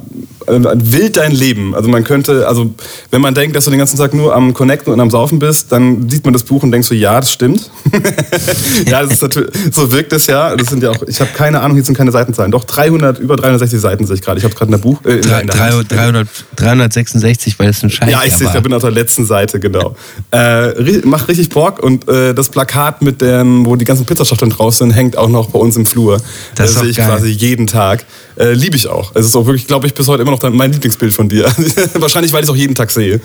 [0.47, 1.75] wild dein Leben.
[1.75, 2.73] Also man könnte, also
[3.11, 5.71] wenn man denkt, dass du den ganzen Tag nur am Connecten und am Saufen bist,
[5.71, 7.69] dann sieht man das Buch und denkt so, ja, das stimmt.
[8.87, 10.55] ja, das ist natürlich, so wirkt es ja.
[10.55, 12.51] Das sind ja auch, ich habe keine Ahnung, hier sind keine Seitenzahlen.
[12.51, 14.37] Doch 300, über 360 Seiten sehe ich gerade.
[14.37, 15.03] Ich habe gerade ein Buch.
[15.05, 18.81] Äh, in 300, 300, 366, weil es ein Scheiß Ja, ich sehe, ich bin auf
[18.81, 19.95] der letzten Seite, genau.
[20.31, 24.77] äh, macht richtig Bock und äh, das Plakat mit dem, wo die ganzen Pizzaschachteln draus
[24.77, 26.17] sind, hängt auch noch bei uns im Flur.
[26.55, 27.07] Das, das sehe ich geil.
[27.07, 28.05] quasi jeden Tag.
[28.37, 29.11] Äh, Liebe ich auch.
[29.15, 31.45] Es ist auch wirklich, glaube ich, bis heute immer noch mein Lieblingsbild von dir.
[31.93, 33.21] Wahrscheinlich, weil ich es auch jeden Tag sehe.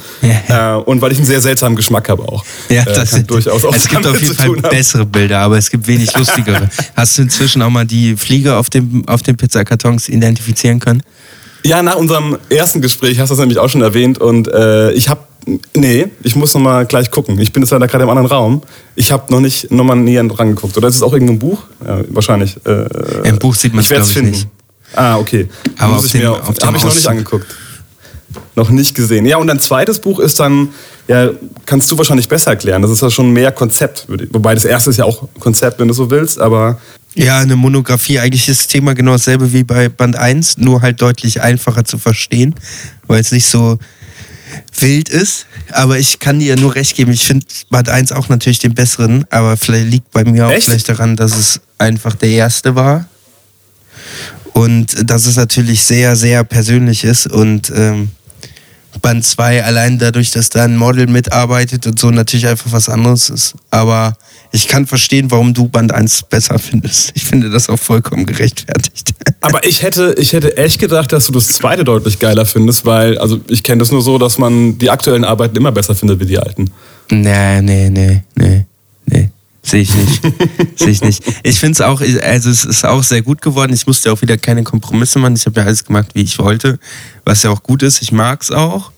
[0.49, 0.77] Ja.
[0.77, 2.44] Äh, und weil ich einen sehr seltsamen Geschmack habe auch.
[2.68, 5.70] Ja, äh, das äh, durchaus auch Es gibt auf jeden Fall bessere Bilder, aber es
[5.70, 6.70] gibt wenig lustigere.
[6.96, 11.03] Hast du inzwischen auch mal die Fliege auf, dem, auf den Pizzakartons identifizieren können?
[11.64, 15.11] Ja, nach unserem ersten Gespräch hast du das nämlich auch schon erwähnt und äh, ich
[15.11, 15.20] habe
[15.75, 17.38] Nee, ich muss noch mal gleich gucken.
[17.38, 18.62] Ich bin jetzt leider gerade im anderen Raum.
[18.94, 20.77] Ich habe noch nicht noch mal näher dran geguckt.
[20.77, 21.62] Oder ist es auch irgendwo ein Buch?
[21.85, 22.59] Ja, wahrscheinlich.
[22.66, 24.31] Äh, Im Buch sieht man es, glaube ich, finden.
[24.33, 24.49] nicht.
[24.94, 25.48] Ah, okay.
[25.79, 27.46] Aber muss ich dem, mir, habe ich noch nicht angeguckt.
[28.57, 29.26] Noch nicht gesehen.
[29.26, 30.68] Ja, und ein zweites Buch ist dann,
[31.09, 31.31] ja,
[31.66, 32.83] kannst du wahrscheinlich besser erklären.
[32.83, 34.07] Das ist ja schon mehr Konzept.
[34.31, 36.79] Wobei das erste ist ja auch Konzept, wenn du so willst, aber.
[37.14, 38.20] Ja, eine Monographie.
[38.20, 41.98] Eigentlich ist das Thema genau dasselbe wie bei Band 1, nur halt deutlich einfacher zu
[41.98, 42.55] verstehen,
[43.07, 43.79] weil es nicht so
[44.79, 45.46] wild ist.
[45.72, 47.12] Aber ich kann dir nur recht geben.
[47.12, 50.66] Ich finde Band 1 auch natürlich den besseren, aber vielleicht liegt bei mir auch Echt?
[50.66, 53.07] vielleicht daran, dass es einfach der erste war
[54.52, 58.10] und dass es natürlich sehr, sehr persönlich ist und ähm,
[59.02, 63.30] Band 2 allein dadurch, dass da ein Model mitarbeitet und so natürlich einfach was anderes
[63.30, 63.54] ist.
[63.70, 64.16] Aber
[64.52, 67.12] ich kann verstehen, warum du Band 1 besser findest.
[67.14, 69.14] Ich finde das auch vollkommen gerechtfertigt.
[69.40, 73.16] Aber ich hätte, ich hätte echt gedacht, dass du das zweite deutlich geiler findest, weil,
[73.18, 76.26] also ich kenne das nur so, dass man die aktuellen Arbeiten immer besser findet wie
[76.26, 76.70] die alten.
[77.10, 78.66] Nee, nee, nee, nee, nee.
[79.70, 80.22] Sehe ich nicht.
[80.74, 81.22] Sehe ich nicht.
[81.44, 83.72] Ich finde es auch, also es ist auch sehr gut geworden.
[83.72, 85.37] Ich musste auch wieder keine Kompromisse machen.
[85.37, 86.80] Ich habe ja alles gemacht, wie ich wollte,
[87.24, 88.02] was ja auch gut ist.
[88.02, 88.90] Ich mag es auch.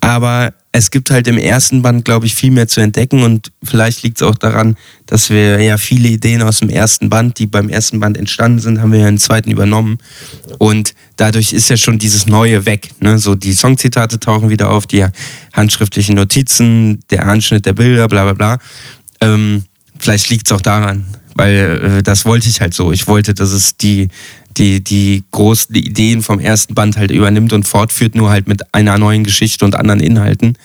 [0.00, 4.04] Aber es gibt halt im ersten Band, glaube ich, viel mehr zu entdecken und vielleicht
[4.04, 7.68] liegt es auch daran, dass wir ja viele Ideen aus dem ersten Band, die beim
[7.68, 9.98] ersten Band entstanden sind, haben wir ja im zweiten übernommen
[10.58, 12.90] und dadurch ist ja schon dieses Neue weg.
[13.00, 13.18] Ne?
[13.18, 15.06] So die Songzitate tauchen wieder auf, die
[15.52, 18.58] handschriftlichen Notizen, der Anschnitt der Bilder, bla bla bla.
[19.20, 19.64] Ähm,
[20.04, 22.92] vielleicht liegt es auch daran, weil äh, das wollte ich halt so.
[22.92, 24.08] Ich wollte, dass es die
[24.56, 28.98] die, die großen Ideen vom ersten Band halt übernimmt und fortführt, nur halt mit einer
[28.98, 30.56] neuen Geschichte und anderen Inhalten.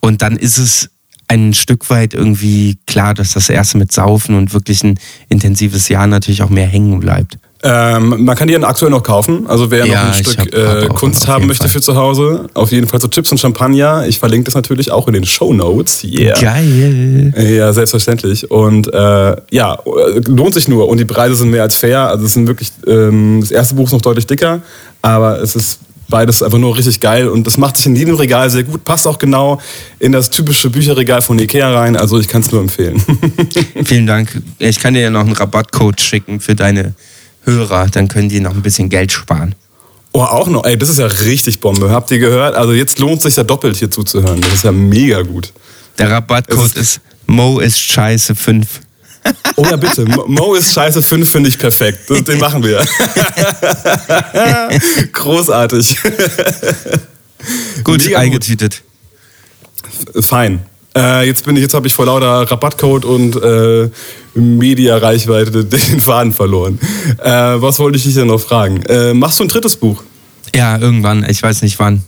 [0.00, 0.90] Und dann ist es
[1.28, 6.06] ein Stück weit irgendwie klar, dass das erste mit Saufen und wirklich ein intensives Jahr
[6.06, 7.38] natürlich auch mehr hängen bleibt.
[7.64, 9.46] Ähm, man kann die dann aktuell noch kaufen.
[9.46, 11.70] Also wer ja, noch ein Stück hab, äh, Kunst haben möchte Fall.
[11.70, 14.04] für zu Hause, auf jeden Fall so Chips und Champagner.
[14.08, 16.02] Ich verlinke das natürlich auch in den Show Notes.
[16.02, 16.38] Yeah.
[16.40, 17.32] Geil.
[17.36, 18.50] Ja, selbstverständlich.
[18.50, 19.78] Und äh, ja,
[20.26, 20.88] lohnt sich nur.
[20.88, 22.08] Und die Preise sind mehr als fair.
[22.08, 24.60] Also es sind wirklich, ähm, das erste Buch ist noch deutlich dicker,
[25.00, 28.50] aber es ist beides einfach nur richtig geil und das macht sich in jedem Regal
[28.50, 29.62] sehr gut, passt auch genau
[29.98, 33.02] in das typische Bücherregal von Ikea rein, also ich kann es nur empfehlen.
[33.84, 34.42] Vielen Dank.
[34.58, 36.92] Ich kann dir ja noch einen Rabattcode schicken für deine
[37.42, 39.54] Hörer, dann können die noch ein bisschen Geld sparen.
[40.12, 40.64] Oh, auch noch.
[40.64, 41.90] Ey, das ist ja richtig Bombe.
[41.90, 42.54] Habt ihr gehört?
[42.54, 44.40] Also jetzt lohnt sich ja doppelt hier zuzuhören.
[44.40, 45.52] Das ist ja mega gut.
[45.98, 48.80] Der Rabattcode ist, ist Mo ist scheiße 5.
[49.56, 50.04] Oh ja, bitte.
[50.04, 52.10] Mo ist scheiße 5 finde ich perfekt.
[52.28, 52.78] Den machen wir.
[55.12, 55.96] Großartig.
[57.84, 58.82] Gut, eingetütet.
[60.20, 60.66] Fein.
[60.96, 63.90] Äh, jetzt bin ich, jetzt habe ich vor lauter Rabattcode und äh,
[64.34, 66.78] Media-Reichweite den Faden verloren.
[67.18, 68.82] Äh, was wollte ich dich denn noch fragen?
[68.82, 70.02] Äh, machst du ein drittes Buch?
[70.54, 71.24] Ja, irgendwann.
[71.28, 72.02] Ich weiß nicht wann.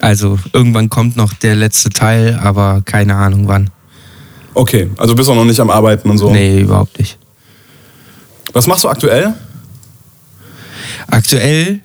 [0.00, 3.70] Also irgendwann kommt noch der letzte Teil, aber keine Ahnung wann.
[4.54, 6.30] Okay, also bist du auch noch nicht am Arbeiten und so?
[6.30, 7.18] Nee, überhaupt nicht.
[8.52, 9.34] Was machst du aktuell?
[11.06, 11.80] Aktuell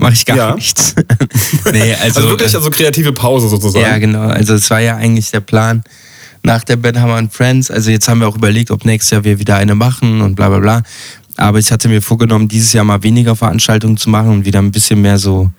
[0.00, 0.54] mache ich gar ja.
[0.54, 0.94] nichts.
[1.72, 3.84] nee, also, also wirklich also kreative Pause sozusagen.
[3.84, 4.22] Ja, genau.
[4.22, 5.82] Also es war ja eigentlich der Plan
[6.42, 7.70] nach der Ben Hammer Friends.
[7.70, 10.48] Also jetzt haben wir auch überlegt, ob nächstes Jahr wir wieder eine machen und bla
[10.48, 10.82] bla bla.
[11.36, 14.72] Aber ich hatte mir vorgenommen, dieses Jahr mal weniger Veranstaltungen zu machen und wieder ein
[14.72, 15.50] bisschen mehr so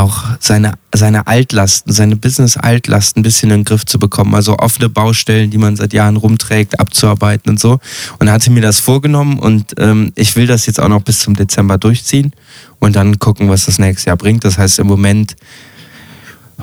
[0.00, 4.34] auch seine, seine Altlasten, seine Business-Altlasten ein bisschen in den Griff zu bekommen.
[4.34, 7.78] Also offene Baustellen, die man seit Jahren rumträgt, abzuarbeiten und so.
[8.18, 11.34] Und hatte mir das vorgenommen und ähm, ich will das jetzt auch noch bis zum
[11.34, 12.32] Dezember durchziehen
[12.78, 14.44] und dann gucken, was das nächste Jahr bringt.
[14.44, 15.36] Das heißt, im Moment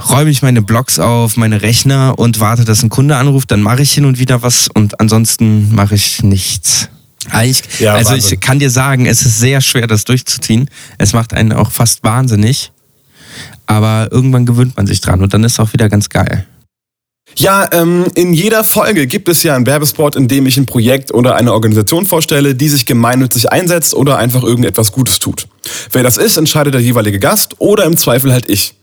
[0.09, 3.81] räume ich meine Blogs auf, meine Rechner und warte, dass ein Kunde anruft, dann mache
[3.81, 6.89] ich hin und wieder was und ansonsten mache ich nichts.
[7.43, 8.33] Ich, ja, also Wahnsinn.
[8.35, 10.69] ich kann dir sagen, es ist sehr schwer, das durchzuziehen.
[10.97, 12.71] Es macht einen auch fast wahnsinnig.
[13.65, 16.45] Aber irgendwann gewöhnt man sich dran und dann ist es auch wieder ganz geil.
[17.35, 21.13] Ja, ähm, in jeder Folge gibt es ja einen Werbespot, in dem ich ein Projekt
[21.13, 25.47] oder eine Organisation vorstelle, die sich gemeinnützig einsetzt oder einfach irgendetwas Gutes tut.
[25.91, 28.73] Wer das ist, entscheidet der jeweilige Gast oder im Zweifel halt ich.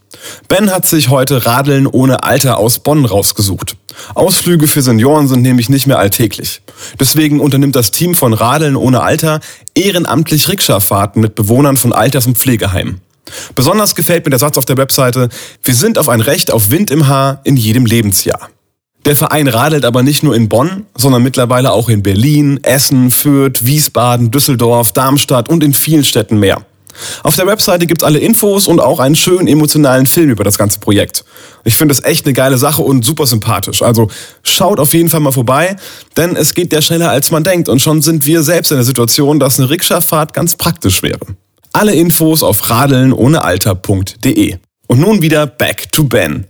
[0.48, 3.76] Ben hat sich heute Radeln ohne Alter aus Bonn rausgesucht.
[4.14, 6.62] Ausflüge für Senioren sind nämlich nicht mehr alltäglich.
[7.00, 9.40] Deswegen unternimmt das Team von Radeln ohne Alter
[9.74, 13.00] ehrenamtlich Rikscha-Fahrten mit Bewohnern von Alters- und Pflegeheimen.
[13.54, 15.28] Besonders gefällt mir der Satz auf der Webseite,
[15.62, 18.48] wir sind auf ein Recht auf Wind im Haar in jedem Lebensjahr.
[19.04, 23.66] Der Verein radelt aber nicht nur in Bonn, sondern mittlerweile auch in Berlin, Essen, Fürth,
[23.66, 26.64] Wiesbaden, Düsseldorf, Darmstadt und in vielen Städten mehr.
[27.22, 30.78] Auf der Webseite gibt's alle Infos und auch einen schönen emotionalen Film über das ganze
[30.78, 31.24] Projekt.
[31.64, 33.82] Ich finde es echt eine geile Sache und super sympathisch.
[33.82, 34.08] Also
[34.42, 35.76] schaut auf jeden Fall mal vorbei,
[36.16, 38.84] denn es geht ja schneller als man denkt und schon sind wir selbst in der
[38.84, 41.26] Situation, dass eine Rikscha-Fahrt ganz praktisch wäre.
[41.74, 44.58] Alle Infos auf radelnohnealter.de.
[44.86, 46.46] Und nun wieder back to Ben.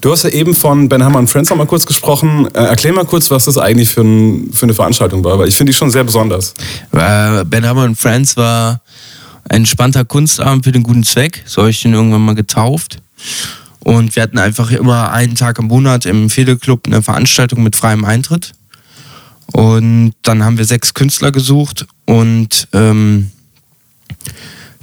[0.00, 2.48] Du hast ja eben von Ben Hammer und Friends noch mal kurz gesprochen.
[2.54, 5.56] Äh, erklär mal kurz, was das eigentlich für, ein, für eine Veranstaltung war, weil ich
[5.56, 6.54] finde die schon sehr besonders.
[6.90, 8.82] Ben Hammer und Friends war
[9.48, 11.44] ein entspannter Kunstabend für den guten Zweck.
[11.46, 12.98] So habe ich den irgendwann mal getauft.
[13.78, 18.04] Und wir hatten einfach immer einen Tag im Monat im Fehleclub eine Veranstaltung mit freiem
[18.04, 18.54] Eintritt.
[19.52, 23.30] Und dann haben wir sechs Künstler gesucht und ähm,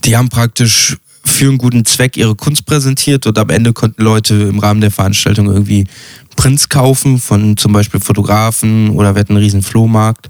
[0.03, 4.35] die haben praktisch für einen guten Zweck ihre Kunst präsentiert und am Ende konnten Leute
[4.35, 5.85] im Rahmen der Veranstaltung irgendwie
[6.35, 10.29] Prints kaufen von zum Beispiel Fotografen oder wir hatten einen riesen Flohmarkt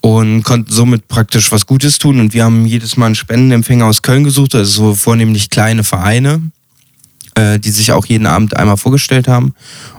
[0.00, 2.20] und konnten somit praktisch was Gutes tun.
[2.20, 6.42] Und wir haben jedes Mal einen Spendenempfänger aus Köln gesucht, also so vornehmlich kleine Vereine,
[7.34, 9.54] äh, die sich auch jeden Abend einmal vorgestellt haben.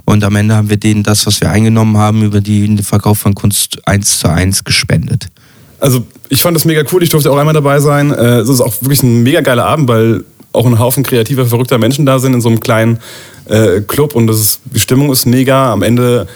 [0.05, 3.35] Und am Ende haben wir denen das, was wir eingenommen haben, über den Verkauf von
[3.35, 5.27] Kunst eins zu eins gespendet.
[5.79, 8.11] Also ich fand das mega cool, ich durfte auch einmal dabei sein.
[8.11, 11.77] Äh, es ist auch wirklich ein mega geiler Abend, weil auch ein Haufen kreativer, verrückter
[11.77, 12.99] Menschen da sind in so einem kleinen
[13.45, 15.71] äh, Club und das ist, die Stimmung ist mega.
[15.71, 16.27] Am Ende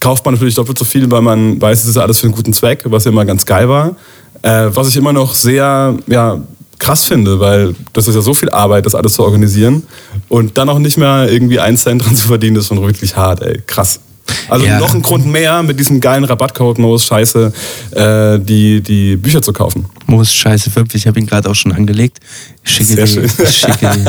[0.00, 2.52] kauft man natürlich doppelt so viel, weil man weiß, es ist alles für einen guten
[2.52, 3.96] Zweck, was ja immer ganz geil war.
[4.42, 6.40] Äh, was ich immer noch sehr ja,
[6.78, 9.84] krass finde, weil das ist ja so viel Arbeit, das alles zu organisieren
[10.28, 13.16] und dann auch nicht mehr irgendwie einen Cent dran zu verdienen, das ist schon wirklich
[13.16, 13.62] hart, ey.
[13.66, 14.00] Krass.
[14.48, 14.78] Also Ja.
[14.78, 17.52] noch ein Grund mehr, mit diesem geilen Rabattcode Moos Scheiße
[17.92, 19.86] äh, die, die Bücher zu kaufen.
[20.06, 22.18] Moos Scheiße 5, ich habe ihn gerade auch schon angelegt.
[22.64, 23.10] Ich schicke, ich
[23.50, 24.04] schicke, die,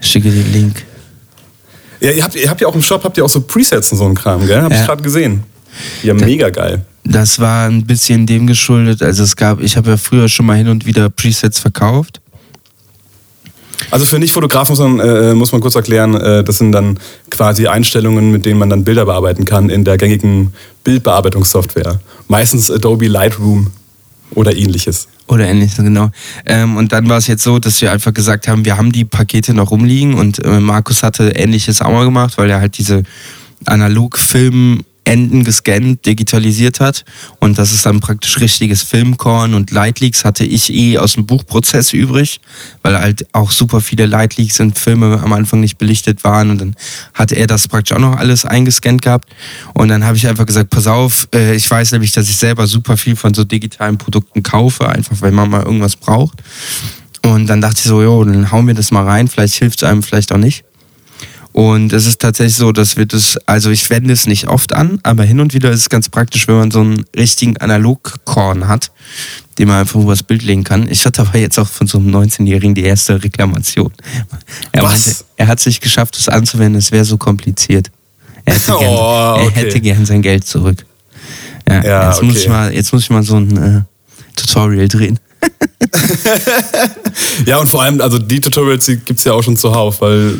[0.06, 0.84] schicke den Link.
[2.00, 3.98] Ja, ihr habt, ihr habt ja auch im Shop habt ihr auch so Presets und
[3.98, 4.60] so ein Kram, gell?
[4.62, 4.86] Hab ich Ja.
[4.86, 5.42] gerade gesehen.
[6.02, 6.84] Ja, mega geil.
[7.04, 9.02] Das war ein bisschen dem geschuldet.
[9.02, 12.20] Also es gab, ich habe ja früher schon mal hin und wieder Presets verkauft.
[13.90, 16.98] Also für Nicht-Fotografen muss man, äh, muss man kurz erklären, äh, das sind dann
[17.30, 20.52] quasi Einstellungen, mit denen man dann Bilder bearbeiten kann in der gängigen
[20.84, 22.00] Bildbearbeitungssoftware.
[22.28, 23.70] Meistens Adobe Lightroom
[24.34, 25.08] oder ähnliches.
[25.26, 26.10] Oder ähnliches, genau.
[26.44, 29.04] Ähm, und dann war es jetzt so, dass wir einfach gesagt haben, wir haben die
[29.04, 33.04] Pakete noch rumliegen und äh, Markus hatte ähnliches auch mal gemacht, weil er halt diese
[35.04, 37.04] Analogfilm-Enden gescannt, digitalisiert hat.
[37.38, 41.92] Und das ist dann praktisch richtiges Filmkorn und Lightleaks hatte ich eh aus dem Buchprozess
[41.92, 42.40] übrig,
[42.82, 46.76] weil halt auch super viele Lightleaks und Filme am Anfang nicht belichtet waren und dann
[47.14, 49.28] hatte er das praktisch auch noch alles eingescannt gehabt.
[49.74, 52.66] Und dann habe ich einfach gesagt, pass auf, äh, ich weiß nämlich, dass ich selber
[52.66, 56.42] super viel von so digitalen Produkten kaufe, einfach weil man mal irgendwas braucht.
[57.24, 59.88] Und dann dachte ich so, jo, dann hauen wir das mal rein, vielleicht hilft es
[59.88, 60.64] einem, vielleicht auch nicht.
[61.54, 64.98] Und es ist tatsächlich so, dass wir das, also ich wende es nicht oft an,
[65.04, 68.90] aber hin und wieder ist es ganz praktisch, wenn man so einen richtigen Analogkorn hat,
[69.56, 70.88] den man einfach übers Bild legen kann.
[70.90, 73.92] Ich hatte aber jetzt auch von so einem 19-Jährigen die erste Reklamation.
[74.72, 74.90] Er, Was?
[74.90, 77.88] meinte, er hat sich geschafft, das anzuwenden, es wäre so kompliziert.
[78.44, 79.50] Er hätte, gern, Oh, er okay.
[79.54, 80.84] hätte gern sein Geld zurück.
[81.68, 82.42] Ja, Ja, jetzt, muss okay.
[82.42, 83.82] ich mal, jetzt muss ich mal so ein äh,
[84.34, 85.20] Tutorial drehen.
[87.46, 90.34] Ja, und vor allem, also die Tutorials, die gibt's ja auch schon zuhauf, weil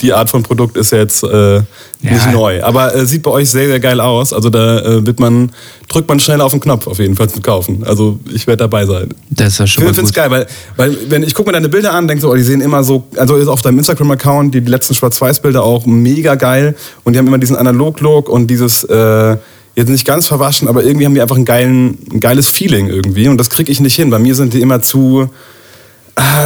[0.00, 1.62] die Art von Produkt ist ja jetzt äh,
[2.00, 2.32] nicht Ja.
[2.32, 2.62] neu.
[2.62, 4.32] Aber äh, sieht bei euch sehr, sehr geil aus.
[4.32, 5.50] Also da äh, wird man,
[5.88, 7.84] drückt man schnell auf den Knopf auf jeden Fall zu kaufen.
[7.84, 9.08] Also ich werde dabei sein.
[9.30, 11.68] Das ist ja schon Ich finde es geil, weil, weil wenn ich gucke mir deine
[11.68, 14.60] Bilder an, denke so, oh, die sehen immer so, also ist auf deinem Instagram-Account, die
[14.60, 19.36] letzten Schwarz-Weiß-Bilder auch mega geil und die haben immer diesen Analog-Look und dieses, äh,
[19.76, 23.28] jetzt nicht ganz verwaschen, aber irgendwie haben die einfach einen geilen, ein geiles Feeling irgendwie
[23.28, 24.10] und das kriege ich nicht hin.
[24.10, 25.30] Bei mir sind die immer zu,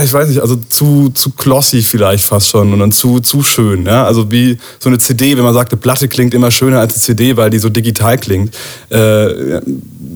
[0.03, 3.87] ich weiß nicht, also zu, zu glossy vielleicht fast schon und dann zu, zu schön.
[3.87, 4.05] Ja?
[4.05, 7.01] Also wie so eine CD, wenn man sagt, eine Platte klingt immer schöner als eine
[7.01, 8.55] CD, weil die so digital klingt.
[8.91, 9.61] Äh,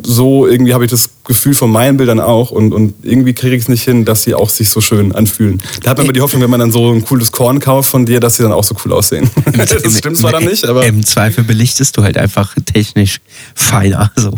[0.05, 3.63] so irgendwie habe ich das Gefühl von meinen Bildern auch und, und irgendwie kriege ich
[3.63, 5.61] es nicht hin, dass sie auch sich so schön anfühlen.
[5.83, 8.07] Da hat man immer die Hoffnung, wenn man dann so ein cooles Korn kauft von
[8.07, 9.29] dir, dass sie dann auch so cool aussehen.
[9.53, 13.21] das stimmt zwar dann nicht, aber Im Zweifel belichtest du halt einfach technisch
[13.55, 14.13] feiner.
[14.17, 14.35] So.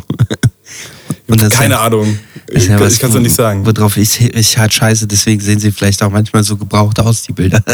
[1.26, 2.18] Und keine Ahnung.
[2.50, 3.64] Ist Ich, ja kann was, es nicht sagen.
[3.64, 7.32] Worauf ich, ich halt scheiße, deswegen sehen sie vielleicht auch manchmal so gebraucht aus, die
[7.32, 7.62] Bilder.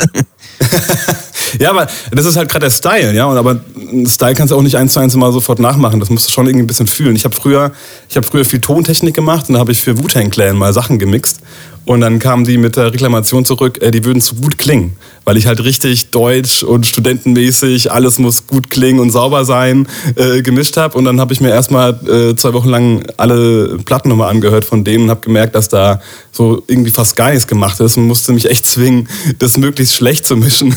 [1.59, 3.27] Ja, aber das ist halt gerade der Style, ja.
[3.27, 6.01] Und aber einen Style kannst du auch nicht eins zu eins immer sofort nachmachen.
[6.01, 7.17] Das musst du schon irgendwie ein bisschen fühlen.
[7.17, 7.73] Ich habe früher,
[8.09, 10.99] ich habe früher viel Tontechnik gemacht und da habe ich für Wu-Tang Clan mal Sachen
[10.99, 11.41] gemixt.
[11.87, 14.97] Und dann kamen die mit der Reklamation zurück, äh, die würden zu gut klingen.
[15.25, 20.43] Weil ich halt richtig deutsch und studentenmäßig, alles muss gut klingen und sauber sein, äh,
[20.43, 20.99] gemischt habe.
[20.99, 24.83] Und dann habe ich mir erstmal äh, zwei Wochen lang alle Platten nochmal angehört von
[24.83, 26.01] denen und habe gemerkt, dass da
[26.33, 30.27] so irgendwie fast gar nichts gemacht ist und musste mich echt zwingen, das möglichst schlecht
[30.27, 30.75] zu mischen.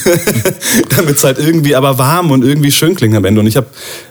[0.96, 3.42] Damit es halt irgendwie aber warm und irgendwie schön klingt am Ende.
[3.42, 3.68] Und ich habe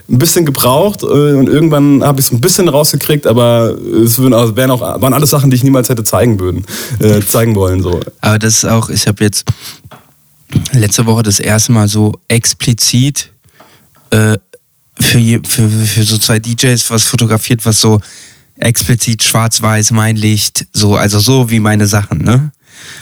[0.08, 4.34] ein bisschen gebraucht äh, und irgendwann habe ich es ein bisschen rausgekriegt, aber es würden
[4.34, 6.64] auch, wären auch, waren alles Sachen, die ich niemals hätte zeigen würden,
[6.98, 7.82] äh, zeigen wollen.
[7.82, 8.00] So.
[8.20, 9.44] Aber das ist auch, ich habe jetzt
[10.72, 13.30] letzte Woche das erste Mal so explizit
[14.10, 14.38] äh,
[14.98, 18.00] für, für, für so zwei DJs was fotografiert, was so
[18.56, 22.50] explizit schwarz-weiß, mein Licht, so, also so wie meine Sachen, ne?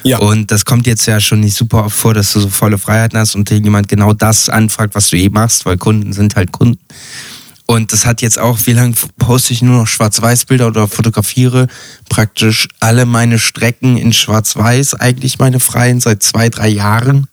[0.02, 0.18] Ja.
[0.18, 3.18] Und das kommt jetzt ja schon nicht super oft vor, dass du so volle Freiheiten
[3.18, 6.78] hast und jemand genau das anfragt, was du eh machst, weil Kunden sind halt Kunden.
[7.66, 11.66] Und das hat jetzt auch, wie lange poste ich nur noch Schwarz-Weiß-Bilder oder fotografiere
[12.08, 17.26] praktisch alle meine Strecken in Schwarz-Weiß, eigentlich meine freien, seit zwei, drei Jahren.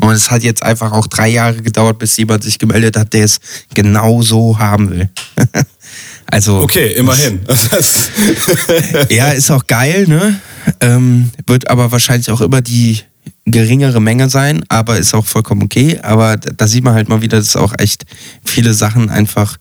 [0.00, 3.24] Und es hat jetzt einfach auch drei Jahre gedauert, bis jemand sich gemeldet hat, der
[3.24, 3.38] es
[3.74, 5.10] genau so haben will.
[6.26, 6.60] also.
[6.60, 7.40] Okay, immerhin.
[9.10, 10.40] Ja, ist auch geil, ne?
[10.80, 13.00] Ähm, wird aber wahrscheinlich auch immer die
[13.44, 15.98] geringere Menge sein, aber ist auch vollkommen okay.
[16.02, 18.04] Aber da sieht man halt mal wieder, dass auch echt
[18.44, 19.56] viele Sachen einfach,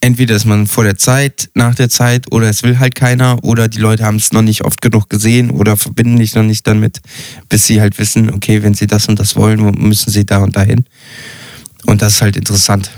[0.00, 3.68] entweder ist man vor der Zeit, nach der Zeit oder es will halt keiner oder
[3.68, 7.00] die Leute haben es noch nicht oft genug gesehen oder verbinden sich noch nicht damit,
[7.48, 10.38] bis sie halt wissen, okay, wenn sie das und das wollen, wo müssen sie da
[10.38, 10.84] und dahin.
[11.86, 12.90] Und das ist halt interessant.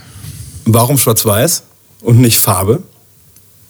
[0.64, 1.62] Warum schwarz-weiß
[2.02, 2.82] und nicht Farbe?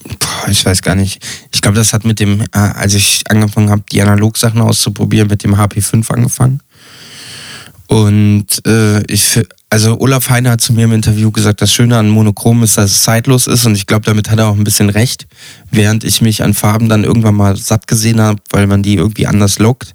[0.04, 1.24] Boah, ich weiß gar nicht.
[1.52, 5.44] Ich glaube, das hat mit dem, äh, als ich angefangen habe, die Analogsachen auszuprobieren, mit
[5.44, 6.60] dem HP5 angefangen.
[7.88, 9.40] Und äh, ich,
[9.70, 12.90] also Olaf Heine hat zu mir im Interview gesagt, das Schöne an Monochrom ist, dass
[12.90, 15.26] es zeitlos ist und ich glaube, damit hat er auch ein bisschen recht,
[15.70, 19.26] während ich mich an Farben dann irgendwann mal satt gesehen habe, weil man die irgendwie
[19.26, 19.94] anders lockt.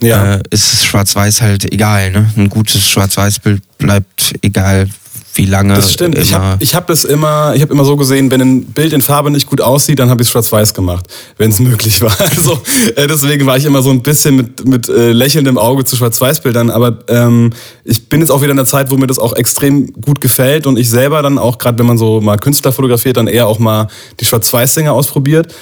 [0.00, 0.36] Ja.
[0.36, 2.30] Äh, ist Schwarz-Weiß halt egal, ne?
[2.36, 4.88] Ein gutes Schwarz-Weiß-Bild bleibt egal,
[5.34, 5.74] wie lange.
[5.74, 6.18] Das stimmt.
[6.18, 9.00] Ich habe ich hab das immer, ich habe immer so gesehen, wenn ein Bild in
[9.00, 11.06] Farbe nicht gut aussieht, dann habe ich es schwarz-weiß gemacht,
[11.38, 12.14] wenn es möglich war.
[12.20, 12.60] Also
[12.96, 16.70] äh, deswegen war ich immer so ein bisschen mit, mit äh, lächelndem Auge zu Schwarz-Weiß-Bildern.
[16.70, 17.50] Aber ähm,
[17.84, 20.66] ich bin jetzt auch wieder in der Zeit, wo mir das auch extrem gut gefällt
[20.66, 23.58] und ich selber dann auch, gerade wenn man so mal Künstler fotografiert, dann eher auch
[23.58, 23.88] mal
[24.20, 25.54] die Schwarz-Weiß-Dinger ausprobiert.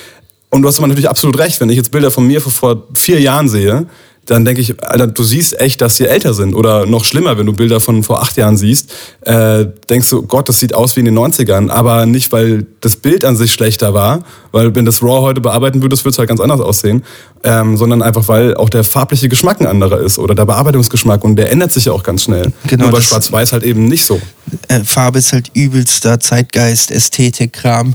[0.51, 3.49] Und du hast natürlich absolut recht, wenn ich jetzt Bilder von mir vor vier Jahren
[3.49, 3.87] sehe,
[4.27, 6.55] dann denke ich, Alter, du siehst echt, dass sie älter sind.
[6.55, 8.93] Oder noch schlimmer, wenn du Bilder von vor acht Jahren siehst,
[9.23, 11.68] äh, denkst du, Gott, das sieht aus wie in den 90ern.
[11.68, 15.83] Aber nicht, weil das Bild an sich schlechter war, weil wenn das RAW heute bearbeiten
[15.83, 17.05] würdest, würde es halt ganz anders aussehen,
[17.43, 21.37] ähm, sondern einfach, weil auch der farbliche Geschmack ein anderer ist oder der Bearbeitungsgeschmack und
[21.37, 22.53] der ändert sich ja auch ganz schnell.
[22.66, 24.21] Genau, Nur bei Schwarz-Weiß halt eben nicht so.
[24.68, 27.95] Äh, Farbe ist halt übelster Zeitgeist, Ästhetik-Kram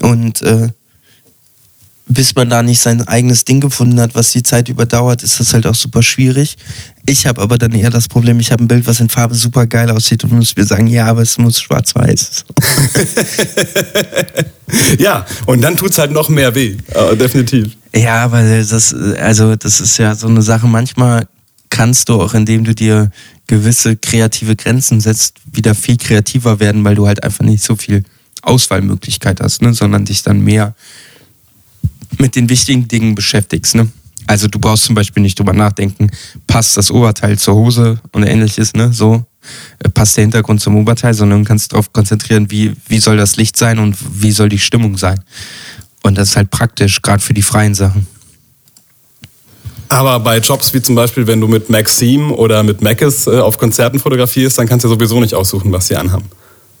[0.00, 0.68] und äh
[2.06, 5.54] bis man da nicht sein eigenes Ding gefunden hat, was die Zeit überdauert, ist das
[5.54, 6.56] halt auch super schwierig.
[7.06, 9.66] Ich habe aber dann eher das Problem, ich habe ein Bild, was in Farbe super
[9.66, 12.44] geil aussieht und muss mir sagen, ja, aber es muss schwarz-weiß.
[14.98, 17.76] ja, und dann tut es halt noch mehr weh, äh, definitiv.
[17.94, 21.26] Ja, weil das, also das ist ja so eine Sache, manchmal
[21.70, 23.10] kannst du auch, indem du dir
[23.46, 28.04] gewisse kreative Grenzen setzt, wieder viel kreativer werden, weil du halt einfach nicht so viel
[28.42, 29.72] Auswahlmöglichkeit hast, ne?
[29.72, 30.74] sondern dich dann mehr
[32.22, 33.74] mit den wichtigen Dingen beschäftigst.
[33.74, 33.88] Ne?
[34.26, 36.10] Also du brauchst zum Beispiel nicht drüber nachdenken,
[36.46, 38.92] passt das Oberteil zur Hose und ähnliches, ne?
[38.92, 39.26] So
[39.80, 43.36] äh, passt der Hintergrund zum Oberteil, sondern du kannst darauf konzentrieren, wie, wie soll das
[43.36, 45.20] Licht sein und wie soll die Stimmung sein.
[46.04, 48.06] Und das ist halt praktisch, gerade für die freien Sachen.
[49.88, 53.58] Aber bei Jobs wie zum Beispiel, wenn du mit Maxim oder mit Macis äh, auf
[53.58, 56.24] Konzerten fotografierst, dann kannst du sowieso nicht aussuchen, was sie anhaben.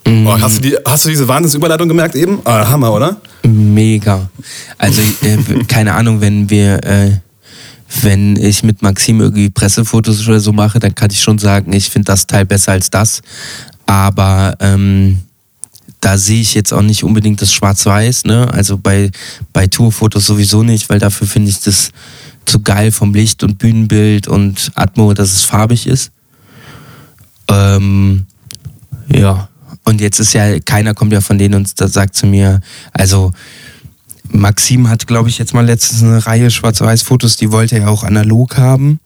[0.06, 0.26] Mhm.
[0.26, 2.40] Oh, hast, du die, hast du diese Wahnsinnsüberleitung gemerkt eben?
[2.44, 3.20] Ah, Hammer, oder?
[3.44, 4.30] Mega.
[4.78, 7.10] Also, äh, keine Ahnung, wenn wir, äh,
[8.02, 11.90] wenn ich mit Maxim irgendwie Pressefotos oder so mache, dann kann ich schon sagen, ich
[11.90, 13.22] finde das Teil besser als das.
[13.86, 15.18] Aber ähm,
[16.00, 18.52] da sehe ich jetzt auch nicht unbedingt das Schwarz-Weiß, ne?
[18.52, 19.10] Also bei,
[19.52, 21.90] bei Tourfotos sowieso nicht, weil dafür finde ich das
[22.44, 26.10] zu geil vom Licht und Bühnenbild und Atmo, dass es farbig ist.
[27.48, 28.26] Ähm,
[29.08, 29.48] ja,
[29.84, 32.60] und jetzt ist ja, keiner kommt ja von denen und sagt zu mir,
[32.92, 33.32] also
[34.28, 38.56] Maxim hat, glaube ich, jetzt mal letztens eine Reihe Schwarz-Weiß-Fotos, die wollte er auch analog
[38.56, 39.00] haben.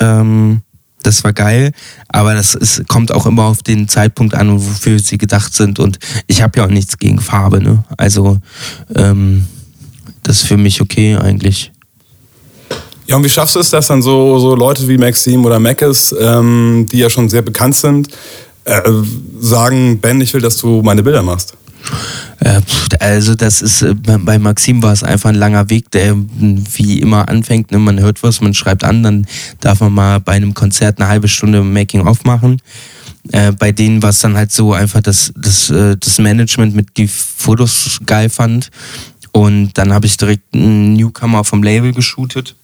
[0.00, 0.62] Ähm,
[1.02, 1.72] das war geil,
[2.08, 5.78] aber das ist, kommt auch immer auf den Zeitpunkt an, wofür sie gedacht sind.
[5.78, 7.84] Und ich habe ja auch nichts gegen Farbe, ne?
[7.98, 8.38] Also
[8.94, 9.46] ähm,
[10.22, 11.72] das ist für mich okay eigentlich.
[13.06, 16.14] Ja, und wie schaffst du es, dass dann so, so Leute wie Maxim oder Mackes,
[16.18, 18.08] ähm, die ja schon sehr bekannt sind,
[18.64, 18.80] äh,
[19.40, 21.54] sagen, Ben, ich will, dass du meine Bilder machst?
[22.40, 22.60] Äh,
[22.98, 27.28] also das ist, äh, bei Maxim war es einfach ein langer Weg, der wie immer
[27.28, 27.72] anfängt.
[27.72, 27.78] Ne?
[27.78, 29.26] Man hört was, man schreibt an, dann
[29.60, 32.60] darf man mal bei einem Konzert eine halbe Stunde Making-of machen.
[33.58, 38.00] bei denen war es dann halt so einfach, dass das, das Management mit die Fotos
[38.04, 38.70] geil fand.
[39.32, 42.54] Und dann habe ich direkt einen Newcomer vom Label geshootet.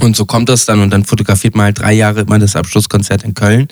[0.00, 3.24] Und so kommt das dann und dann fotografiert man halt drei Jahre immer das Abschlusskonzert
[3.24, 3.68] in Köln.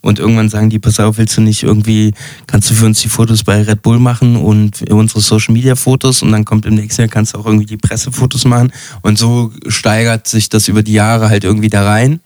[0.00, 2.12] Und irgendwann sagen die, pass auf, willst du nicht irgendwie,
[2.46, 6.22] kannst du für uns die Fotos bei Red Bull machen und unsere Social Media Fotos
[6.22, 8.72] und dann kommt im nächsten Jahr, kannst du auch irgendwie die Pressefotos machen.
[9.02, 12.20] Und so steigert sich das über die Jahre halt irgendwie da rein.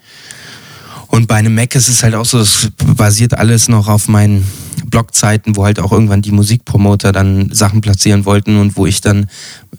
[1.08, 4.46] Und bei einem Mac ist es halt auch so, es basiert alles noch auf meinen
[4.92, 9.26] Blogzeiten, wo halt auch irgendwann die Musikpromoter dann Sachen platzieren wollten und wo ich dann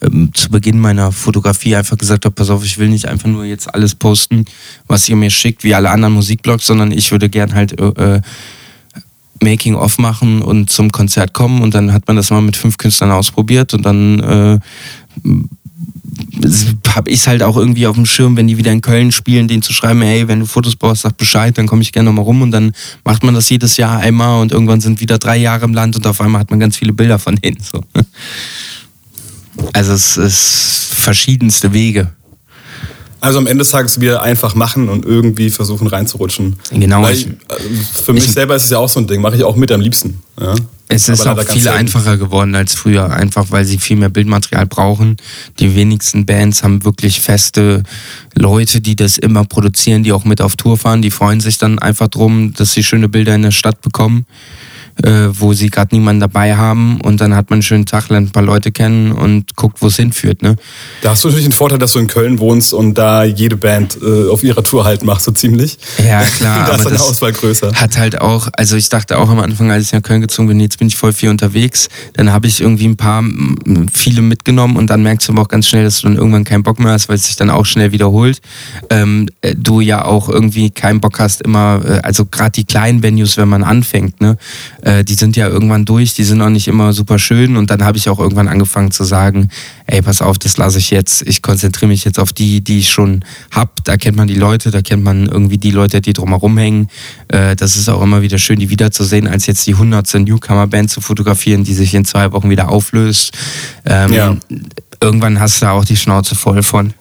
[0.02, 3.46] ähm, zu Beginn meiner Fotografie einfach gesagt habe, pass auf, ich will nicht einfach nur
[3.46, 4.44] jetzt alles posten,
[4.88, 8.22] was ihr mir schickt, wie alle anderen Musikblogs, sondern ich würde gern halt äh, äh
[9.42, 11.62] Making-of machen und zum Konzert kommen.
[11.62, 14.60] Und dann hat man das mal mit fünf Künstlern ausprobiert und dann äh,
[16.96, 19.48] habe ich es halt auch irgendwie auf dem Schirm, wenn die wieder in Köln spielen,
[19.48, 22.26] denen zu schreiben, hey, wenn du Fotos brauchst, sag Bescheid, dann komme ich gerne nochmal
[22.26, 22.74] rum und dann
[23.06, 26.06] macht man das jedes Jahr einmal und irgendwann sind wieder drei Jahre im Land und
[26.06, 27.58] auf einmal hat man ganz viele Bilder von denen.
[27.62, 27.84] So.
[29.72, 32.12] Also es ist verschiedenste Wege.
[33.20, 36.58] Also am Ende des Tages wir einfach machen und irgendwie versuchen reinzurutschen.
[36.72, 37.08] Genau.
[37.08, 37.34] Ich, äh,
[38.04, 39.80] für mich selber ist es ja auch so ein Ding, mache ich auch mit am
[39.80, 40.22] liebsten.
[40.42, 40.56] Ja?
[40.94, 45.18] Es ist auch viel einfacher geworden als früher, einfach weil sie viel mehr Bildmaterial brauchen.
[45.60, 47.84] Die wenigsten Bands haben wirklich feste
[48.36, 51.02] Leute, die das immer produzieren, die auch mit auf Tour fahren.
[51.02, 54.26] Die freuen sich dann einfach drum, dass sie schöne Bilder in der Stadt bekommen.
[55.02, 58.30] Äh, wo sie gerade niemanden dabei haben und dann hat man einen schönen Tag, lernt
[58.30, 60.42] ein paar Leute kennen und guckt, wo es hinführt.
[60.42, 60.56] Ne?
[61.02, 63.98] Da hast du natürlich den Vorteil, dass du in Köln wohnst und da jede Band
[64.02, 65.78] äh, auf ihrer Tour halt macht, so ziemlich.
[65.98, 66.68] Ja, klar.
[66.68, 67.74] da ist deine Auswahl größer.
[67.74, 70.60] Hat halt auch, also ich dachte auch am Anfang, als ich nach Köln gezogen bin,
[70.60, 71.90] jetzt bin ich voll viel unterwegs.
[72.14, 73.24] Dann habe ich irgendwie ein paar,
[73.92, 76.64] viele mitgenommen und dann merkst du aber auch ganz schnell, dass du dann irgendwann keinen
[76.64, 78.42] Bock mehr hast, weil es sich dann auch schnell wiederholt.
[78.90, 83.04] Ähm, äh, du ja auch irgendwie keinen Bock hast, immer, äh, also gerade die kleinen
[83.04, 84.38] Venues, wenn man anfängt, ne,
[84.84, 87.84] äh, die sind ja irgendwann durch, die sind auch nicht immer super schön und dann
[87.84, 89.50] habe ich auch irgendwann angefangen zu sagen,
[89.86, 92.90] ey, pass auf, das lasse ich jetzt, ich konzentriere mich jetzt auf die, die ich
[92.90, 96.58] schon hab, da kennt man die Leute, da kennt man irgendwie die Leute, die drumherum
[96.58, 96.90] hängen,
[97.30, 101.02] äh, das ist auch immer wieder schön, die wiederzusehen, als jetzt die hundertste Newcomer-Band zu
[101.02, 103.32] fotografieren, die sich in zwei Wochen wieder auflöst.
[103.86, 104.38] Ähm, ja.
[105.02, 106.94] Irgendwann hast du da auch die Schnauze voll von.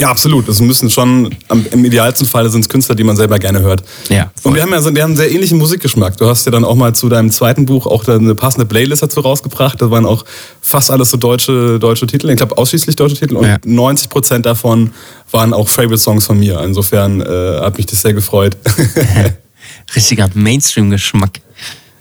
[0.00, 0.48] Ja, absolut.
[0.48, 3.84] Es müssen schon, im idealsten Fall sind es Künstler, die man selber gerne hört.
[4.08, 4.30] Ja.
[4.40, 4.50] Voll.
[4.50, 6.16] Und wir haben ja so, wir haben einen sehr ähnlichen Musikgeschmack.
[6.16, 9.20] Du hast ja dann auch mal zu deinem zweiten Buch auch eine passende Playlist dazu
[9.20, 9.82] rausgebracht.
[9.82, 10.24] Da waren auch
[10.62, 12.30] fast alles so deutsche, deutsche Titel.
[12.30, 13.36] Ich glaube ausschließlich deutsche Titel.
[13.36, 13.58] Und ja.
[13.62, 14.92] 90 Prozent davon
[15.30, 16.60] waren auch Favorite-Songs von mir.
[16.60, 18.56] Insofern äh, hat mich das sehr gefreut.
[19.94, 21.40] Richtiger Mainstream-Geschmack.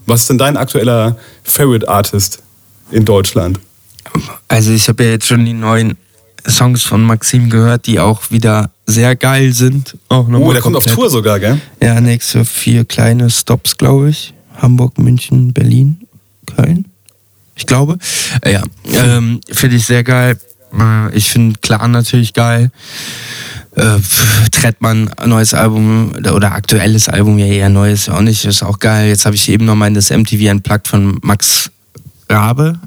[0.06, 2.42] Was ist denn dein aktueller Favorite Artist
[2.92, 3.60] in Deutschland?
[4.48, 5.98] Also ich habe ja jetzt schon die neuen
[6.48, 9.98] Songs von Maxim gehört, die auch wieder sehr geil sind.
[10.10, 11.60] Auch oh, der kommt auf Tour sogar, gell?
[11.82, 14.34] Ja, nächste vier kleine Stops, glaube ich.
[14.58, 16.02] Hamburg, München, Berlin,
[16.46, 16.86] Köln.
[17.56, 17.98] Ich glaube.
[18.42, 18.64] Äh, ja,
[18.94, 20.40] ähm, finde ich sehr geil.
[20.78, 22.72] Äh, ich finde Klar natürlich geil.
[23.76, 24.00] Äh,
[24.52, 29.10] Trettmann, neues Album oder aktuelles Album, ja eher neues, auch nicht, ist auch geil.
[29.10, 31.70] Jetzt habe ich eben noch mal das MTV Unplugged von Max
[32.28, 32.80] Rabe.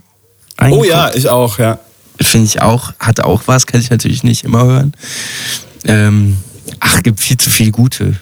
[0.60, 1.78] Oh ja, ich auch, ja
[2.26, 4.92] finde ich auch, hat auch was, kann ich natürlich nicht immer hören.
[5.84, 6.36] Ähm,
[6.80, 8.16] ach, gibt viel zu viel gute.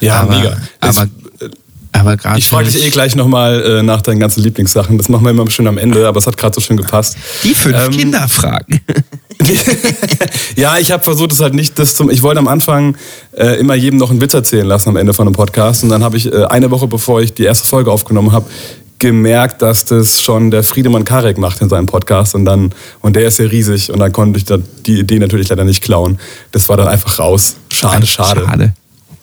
[0.00, 0.56] Ja, aber, mega.
[0.80, 1.08] Aber,
[1.92, 2.38] aber gerade.
[2.38, 4.98] Ich frage dich eh gleich nochmal äh, nach deinen ganzen Lieblingssachen.
[4.98, 7.16] Das machen wir immer schön am Ende, aber es hat gerade so schön gepasst.
[7.42, 8.80] Die fünf ähm, Kinderfragen.
[10.56, 12.10] ja, ich habe versucht, es halt nicht das zum.
[12.10, 12.96] Ich wollte am Anfang
[13.32, 15.82] äh, immer jedem noch einen Witz erzählen lassen am Ende von einem Podcast.
[15.84, 18.46] Und dann habe ich äh, eine Woche, bevor ich die erste Folge aufgenommen habe,
[19.04, 23.28] gemerkt, dass das schon der Friedemann Karek macht in seinem Podcast und dann und der
[23.28, 24.46] ist ja riesig und dann konnte ich
[24.86, 26.18] die Idee natürlich leider nicht klauen.
[26.52, 27.56] Das war dann einfach raus.
[27.70, 28.44] Schade, schade.
[28.46, 28.72] Schade.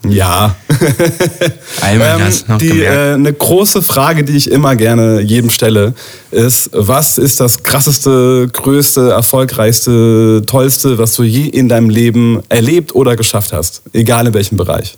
[0.07, 0.55] Ja.
[1.83, 5.95] ähm, die, äh, eine große Frage, die ich immer gerne jedem stelle,
[6.29, 12.93] ist, was ist das krasseste, größte, erfolgreichste, tollste, was du je in deinem Leben erlebt
[12.93, 13.81] oder geschafft hast?
[13.93, 14.95] Egal in welchem Bereich.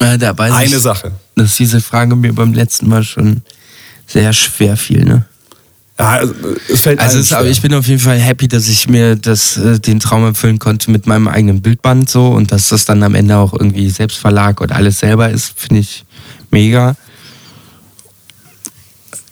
[0.00, 1.12] Äh, Eine ich, Sache.
[1.34, 3.42] Dass diese Frage mir beim letzten Mal schon
[4.08, 5.24] sehr schwer fiel, ne?
[5.98, 6.34] Ja, also,
[6.68, 9.56] es fällt also es, aber ich bin auf jeden Fall happy, dass ich mir das,
[9.56, 13.16] äh, den Traum erfüllen konnte mit meinem eigenen Bildband so und dass das dann am
[13.16, 16.04] Ende auch irgendwie Selbstverlag und alles selber ist, finde ich
[16.50, 16.94] mega.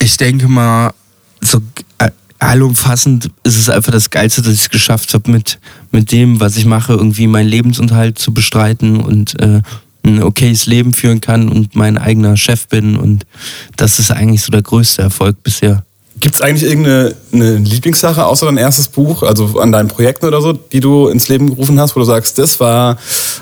[0.00, 0.92] Ich denke mal,
[1.40, 1.62] so
[1.98, 2.10] äh,
[2.40, 5.60] allumfassend ist es einfach das Geilste, dass ich es geschafft habe, mit,
[5.92, 9.62] mit dem, was ich mache, irgendwie meinen Lebensunterhalt zu bestreiten und äh,
[10.06, 12.96] ein okayes Leben führen kann und mein eigener Chef bin.
[12.96, 13.26] Und
[13.76, 15.84] das ist eigentlich so der größte Erfolg bisher.
[16.18, 17.14] Gibt es eigentlich irgendeine
[17.58, 21.50] Lieblingssache außer dein erstes Buch, also an deinen Projekten oder so, die du ins Leben
[21.50, 22.96] gerufen hast, wo du sagst, das war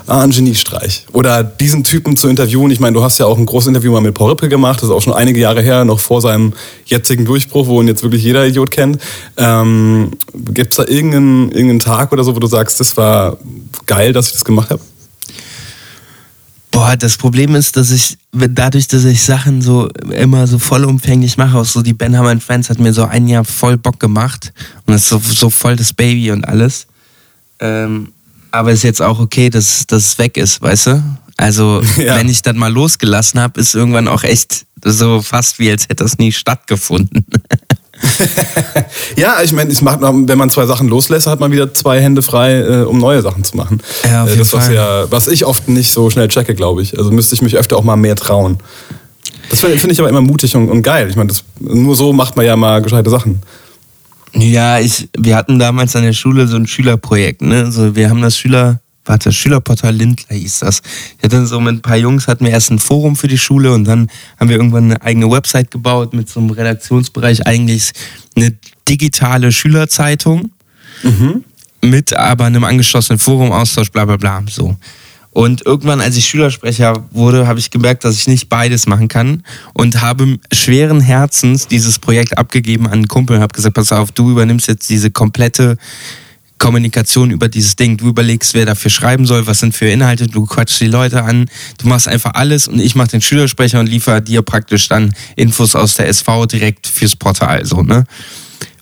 [0.09, 1.07] ein Geniestreich?
[1.12, 2.73] Oder diesen Typen zu interviewen?
[2.73, 4.89] Ich meine, du hast ja auch ein großes Interview mal mit Paul Rippel gemacht, das
[4.89, 6.53] ist auch schon einige Jahre her, noch vor seinem
[6.85, 8.99] jetzigen Durchbruch, wo ihn jetzt wirklich jeder Idiot kennt.
[9.37, 13.37] Ähm, Gibt es da irgendeinen, irgendeinen Tag oder so, wo du sagst, das war
[13.87, 14.81] geil, dass ich das gemacht habe?
[16.85, 21.57] Boah, das Problem ist, dass ich dadurch, dass ich Sachen so immer so vollumfänglich mache,
[21.57, 24.53] auch so die Ben Hammer Friends hat mir so ein Jahr voll Bock gemacht
[24.85, 26.87] und das ist so, so voll das Baby und alles.
[27.59, 28.12] Ähm,
[28.51, 31.03] aber ist jetzt auch okay, dass das weg ist, weißt du?
[31.39, 32.16] Also, ja.
[32.16, 36.05] wenn ich dann mal losgelassen habe, ist irgendwann auch echt so fast wie, als hätte
[36.05, 37.24] das nie stattgefunden.
[39.16, 42.22] ja, ich meine, es macht, wenn man zwei Sachen loslässt, hat man wieder zwei Hände
[42.22, 43.80] frei, äh, um neue Sachen zu machen.
[44.05, 46.99] Ja, auf äh, das was ja, was ich oft nicht so schnell checke, glaube ich.
[46.99, 48.59] Also müsste ich mich öfter auch mal mehr trauen.
[49.51, 51.09] Das finde ich aber immer mutig und, und geil.
[51.09, 53.40] Ich meine, nur so macht man ja mal gescheite Sachen.
[54.32, 57.64] Ja, ich, wir hatten damals an der Schule so ein Schülerprojekt, ne?
[57.64, 60.82] Also wir haben das Schüler, warte, Schülerportal Lindler hieß das.
[61.18, 63.72] Ich hatte so mit ein paar Jungs, hatten wir erst ein Forum für die Schule
[63.72, 67.92] und dann haben wir irgendwann eine eigene Website gebaut mit so einem Redaktionsbereich, eigentlich
[68.36, 68.55] eine
[68.88, 70.50] digitale Schülerzeitung
[71.02, 71.44] mhm.
[71.82, 74.76] mit aber einem angeschlossenen Forum, Austausch, bla bla bla, so.
[75.34, 79.42] Und irgendwann, als ich Schülersprecher wurde, habe ich gemerkt, dass ich nicht beides machen kann
[79.72, 84.12] und habe schweren Herzens dieses Projekt abgegeben an einen Kumpel und habe gesagt, pass auf,
[84.12, 85.76] du übernimmst jetzt diese komplette
[86.59, 87.96] Kommunikation über dieses Ding.
[87.96, 91.50] Du überlegst, wer dafür schreiben soll, was sind für Inhalte, du quatschst die Leute an,
[91.78, 95.74] du machst einfach alles und ich mache den Schülersprecher und liefere dir praktisch dann Infos
[95.74, 98.05] aus der SV direkt fürs Portal, so, ne?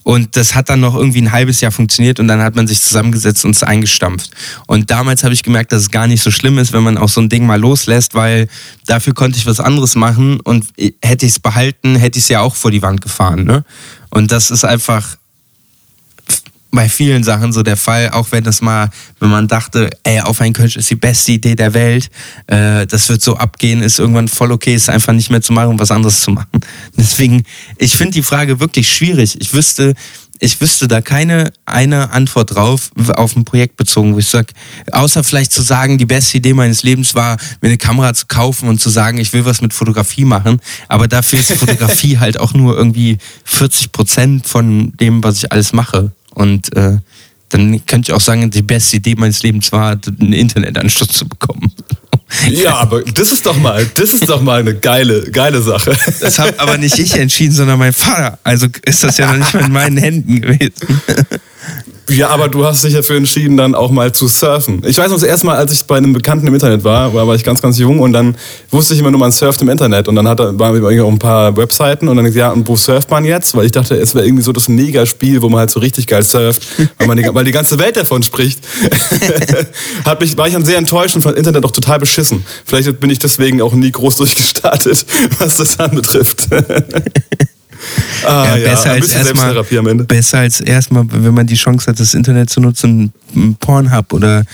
[0.05, 2.81] Und das hat dann noch irgendwie ein halbes Jahr funktioniert und dann hat man sich
[2.81, 4.31] zusammengesetzt und es eingestampft.
[4.67, 7.09] Und damals habe ich gemerkt, dass es gar nicht so schlimm ist, wenn man auch
[7.09, 8.49] so ein Ding mal loslässt, weil
[8.87, 10.67] dafür konnte ich was anderes machen und
[11.03, 13.45] hätte ich es behalten, hätte ich es ja auch vor die Wand gefahren.
[13.45, 13.65] Ne?
[14.11, 15.17] Und das ist einfach
[16.73, 20.41] bei vielen Sachen so der Fall, auch wenn das mal, wenn man dachte, ey, auf
[20.41, 22.11] ein Kölsch ist die beste Idee der Welt,
[22.47, 25.79] äh, das wird so abgehen, ist irgendwann voll okay, ist einfach nicht mehr zu machen,
[25.79, 26.61] was anderes zu machen.
[26.97, 27.45] Deswegen,
[27.77, 29.39] ich finde die Frage wirklich schwierig.
[29.39, 29.95] Ich wüsste,
[30.41, 34.49] ich wüsste da keine eine Antwort drauf auf ein Projekt bezogen, wo ich sage,
[34.93, 38.71] außer vielleicht zu sagen, die beste Idee meines Lebens war, mir eine Kamera zu kaufen
[38.71, 42.55] und zu sagen, ich will was mit Fotografie machen, aber dafür ist Fotografie halt auch
[42.55, 46.13] nur irgendwie 40 Prozent von dem, was ich alles mache.
[46.35, 46.99] Und äh,
[47.51, 51.73] dann könnte ich auch sagen, die beste Idee meines Lebens war, einen Internetanschluss zu bekommen.
[52.49, 55.97] Ja, aber das ist doch mal, das ist doch mal eine geile, geile Sache.
[56.21, 58.39] Das habe aber nicht ich entschieden, sondern mein Vater.
[58.43, 60.73] Also ist das ja noch nicht mal in meinen Händen gewesen.
[62.09, 64.83] Ja, aber du hast dich dafür entschieden, dann auch mal zu surfen.
[64.85, 67.35] Ich weiß noch, das erste Mal, als ich bei einem Bekannten im Internet war, war,
[67.35, 68.37] ich ganz, ganz jung und dann
[68.71, 70.09] wusste ich immer nur, man surft im Internet.
[70.09, 72.77] Und dann hat waren wir auch ein paar Webseiten und dann gesagt, ja, und wo
[72.77, 73.55] surft man jetzt?
[73.57, 76.23] Weil ich dachte, es wäre irgendwie so das Mega-Spiel, wo man halt so richtig geil
[76.23, 76.67] surft,
[76.99, 78.61] weil, die, weil die ganze Welt davon spricht.
[80.05, 82.45] hat mich, war ich dann sehr enttäuscht und fand Internet auch total beschissen.
[82.65, 85.07] Vielleicht bin ich deswegen auch nie groß durchgestartet,
[85.39, 86.49] was das anbetrifft.
[88.25, 89.65] Ah, ja, besser, als erstmal,
[90.05, 93.13] besser als erstmal, wenn man die Chance hat, das Internet zu nutzen,
[93.61, 94.45] Pornhub oder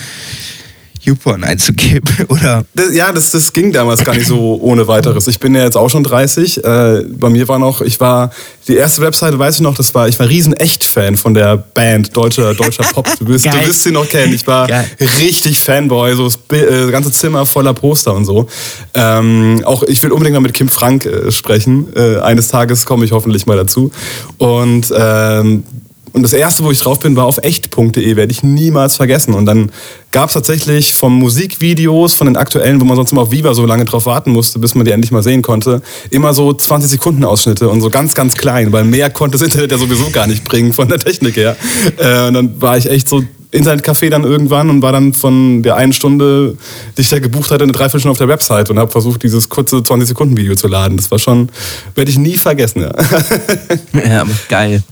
[1.08, 2.64] YouPorn einzugeben, oder?
[2.74, 5.26] Das, ja, das, das ging damals gar nicht so ohne weiteres.
[5.26, 6.64] Ich bin ja jetzt auch schon 30.
[6.64, 8.30] Äh, bei mir war noch, ich war,
[8.66, 12.16] die erste Webseite, weiß ich noch, das war, ich war riesen Echt-Fan von der Band
[12.16, 13.08] Deutscher, Deutscher Pop.
[13.18, 14.34] Du wirst, du wirst sie noch kennen.
[14.34, 14.86] Ich war Geil.
[15.20, 18.46] richtig Fanboy, so das, äh, ganze Zimmer voller Poster und so.
[18.94, 21.88] Ähm, auch ich will unbedingt mal mit Kim Frank äh, sprechen.
[21.96, 23.90] Äh, eines Tages komme ich hoffentlich mal dazu.
[24.36, 25.64] Und ähm,
[26.12, 29.34] und das erste, wo ich drauf bin, war auf echt.de, werde ich niemals vergessen.
[29.34, 29.70] Und dann
[30.10, 33.66] gab es tatsächlich von Musikvideos, von den aktuellen, wo man sonst immer auf Viva so
[33.66, 37.24] lange drauf warten musste, bis man die endlich mal sehen konnte, immer so 20 Sekunden
[37.24, 40.44] Ausschnitte und so ganz, ganz klein, weil mehr konnte das Internet ja sowieso gar nicht
[40.44, 41.56] bringen von der Technik her.
[41.98, 45.76] Äh, und dann war ich echt so Internetcafé dann irgendwann und war dann von der
[45.76, 46.56] einen Stunde,
[46.96, 49.76] die ich da gebucht hatte, eine Dreiviertelstunde auf der Website und habe versucht, dieses kurze
[49.76, 50.96] 20-Sekunden-Video zu laden.
[50.98, 51.48] Das war schon,
[51.94, 52.82] werde ich nie vergessen.
[52.82, 54.82] Ja, ja geil.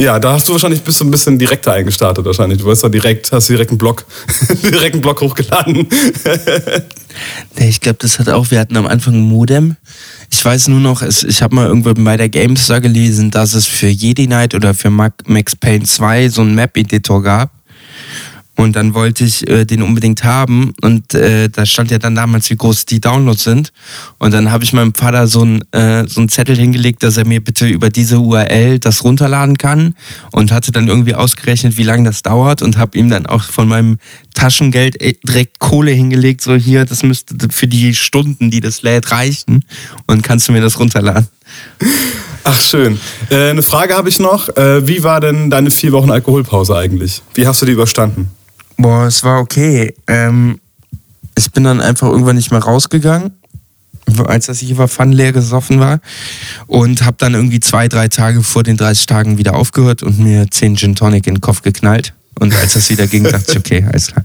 [0.00, 2.58] Ja, da hast du wahrscheinlich bist du ein bisschen direkter eingestartet wahrscheinlich.
[2.58, 4.06] Du hast da direkt, hast direkt einen Blog,
[4.62, 5.86] direkt einen Blog hochgeladen.
[7.58, 9.76] nee, ich glaube, das hat auch, wir hatten am Anfang ein Modem.
[10.30, 13.66] Ich weiß nur noch, es, ich habe mal irgendwo bei der GameStar gelesen, dass es
[13.66, 17.50] für Jedi Knight oder für Max Payne 2 so einen Map-Editor gab.
[18.60, 20.74] Und dann wollte ich äh, den unbedingt haben.
[20.82, 23.72] Und äh, da stand ja dann damals, wie groß die Downloads sind.
[24.18, 27.42] Und dann habe ich meinem Vater so einen äh, so Zettel hingelegt, dass er mir
[27.42, 29.94] bitte über diese URL das runterladen kann.
[30.30, 32.60] Und hatte dann irgendwie ausgerechnet, wie lange das dauert.
[32.60, 33.96] Und habe ihm dann auch von meinem
[34.34, 36.42] Taschengeld äh, direkt Kohle hingelegt.
[36.42, 39.64] So hier, das müsste für die Stunden, die das lädt, reichen.
[40.06, 41.28] Und kannst du mir das runterladen.
[42.44, 43.00] Ach schön.
[43.30, 44.54] Äh, eine Frage habe ich noch.
[44.54, 47.22] Äh, wie war denn deine vier Wochen Alkoholpause eigentlich?
[47.32, 48.30] Wie hast du die überstanden?
[48.80, 49.94] Boah, es war okay.
[50.06, 50.58] Ähm,
[51.36, 53.32] ich bin dann einfach irgendwann nicht mehr rausgegangen,
[54.24, 56.00] als das hier war, Fun leer gesoffen war.
[56.66, 60.50] Und habe dann irgendwie zwei, drei Tage vor den 30 Tagen wieder aufgehört und mir
[60.50, 62.14] 10 Gin Tonic in den Kopf geknallt.
[62.38, 64.24] Und als das wieder ging, dachte ich, okay, alles klar.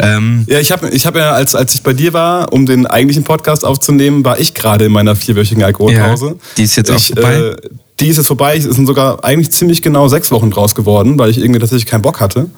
[0.00, 2.86] Ähm, ja, ich habe ich hab ja, als, als ich bei dir war, um den
[2.86, 6.26] eigentlichen Podcast aufzunehmen, war ich gerade in meiner vierwöchigen Alkoholpause.
[6.26, 7.34] Ja, die ist jetzt auch ich, vorbei.
[7.34, 7.56] Äh,
[8.00, 8.56] die ist jetzt vorbei.
[8.56, 12.02] Es sind sogar eigentlich ziemlich genau sechs Wochen draus geworden, weil ich irgendwie tatsächlich keinen
[12.02, 12.50] Bock hatte.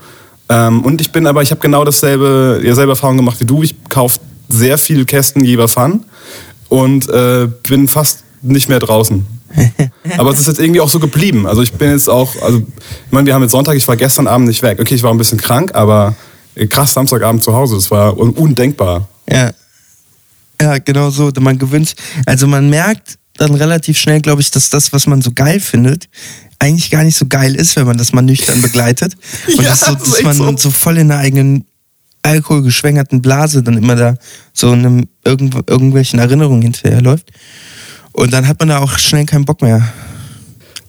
[0.49, 3.63] Ähm, und ich bin aber, ich habe genau dasselbe, dieselbe Erfahrung gemacht wie du.
[3.63, 6.05] Ich kaufe sehr viel Kästen Jeber Fun
[6.69, 9.27] und äh, bin fast nicht mehr draußen.
[10.19, 11.47] aber es ist jetzt irgendwie auch so geblieben.
[11.47, 14.27] Also ich bin jetzt auch, also ich meine, wir haben jetzt Sonntag, ich war gestern
[14.27, 14.81] Abend nicht weg.
[14.81, 16.15] Okay, ich war ein bisschen krank, aber
[16.69, 19.09] krass Samstagabend zu Hause, das war undenkbar.
[19.29, 19.53] Ja.
[20.61, 21.31] Ja, genau so.
[21.41, 21.95] Man gewöhnt,
[22.27, 26.09] also man merkt dann relativ schnell, glaube ich, dass das, was man so geil findet,
[26.59, 29.17] eigentlich gar nicht so geil ist, wenn man das mal nüchtern begleitet.
[29.47, 30.57] Und ja, das so, dass man so.
[30.57, 31.65] so voll in der eigenen
[32.23, 34.17] alkoholgeschwängerten Blase dann immer da
[34.53, 37.31] so in einem, irgendw irgendwelchen Erinnerungen hinterherläuft.
[38.13, 39.93] Und dann hat man da auch schnell keinen Bock mehr.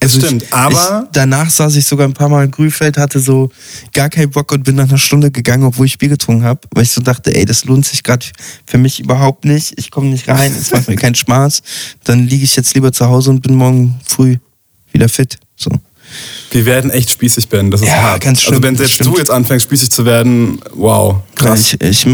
[0.02, 1.04] Also stimmt, ich, aber.
[1.06, 3.50] Ich, danach saß ich sogar ein paar Mal in Grünfeld, hatte so
[3.94, 6.84] gar keinen Bock und bin nach einer Stunde gegangen, obwohl ich Bier getrunken habe, weil
[6.84, 8.26] ich so dachte, ey, das lohnt sich gerade
[8.66, 9.74] für mich überhaupt nicht.
[9.78, 11.64] Ich komme nicht rein, es macht mir keinen Spaß.
[12.04, 14.38] Dann liege ich jetzt lieber zu Hause und bin morgen früh
[14.96, 15.38] wieder fit.
[15.56, 15.70] So.
[16.52, 17.70] Wir werden echt spießig, Ben.
[17.72, 18.22] Das ist Ja, hart.
[18.24, 21.74] ganz schlimm, Also wenn selbst du jetzt anfängst, spießig zu werden, wow, krass.
[21.80, 22.08] Ich, ich,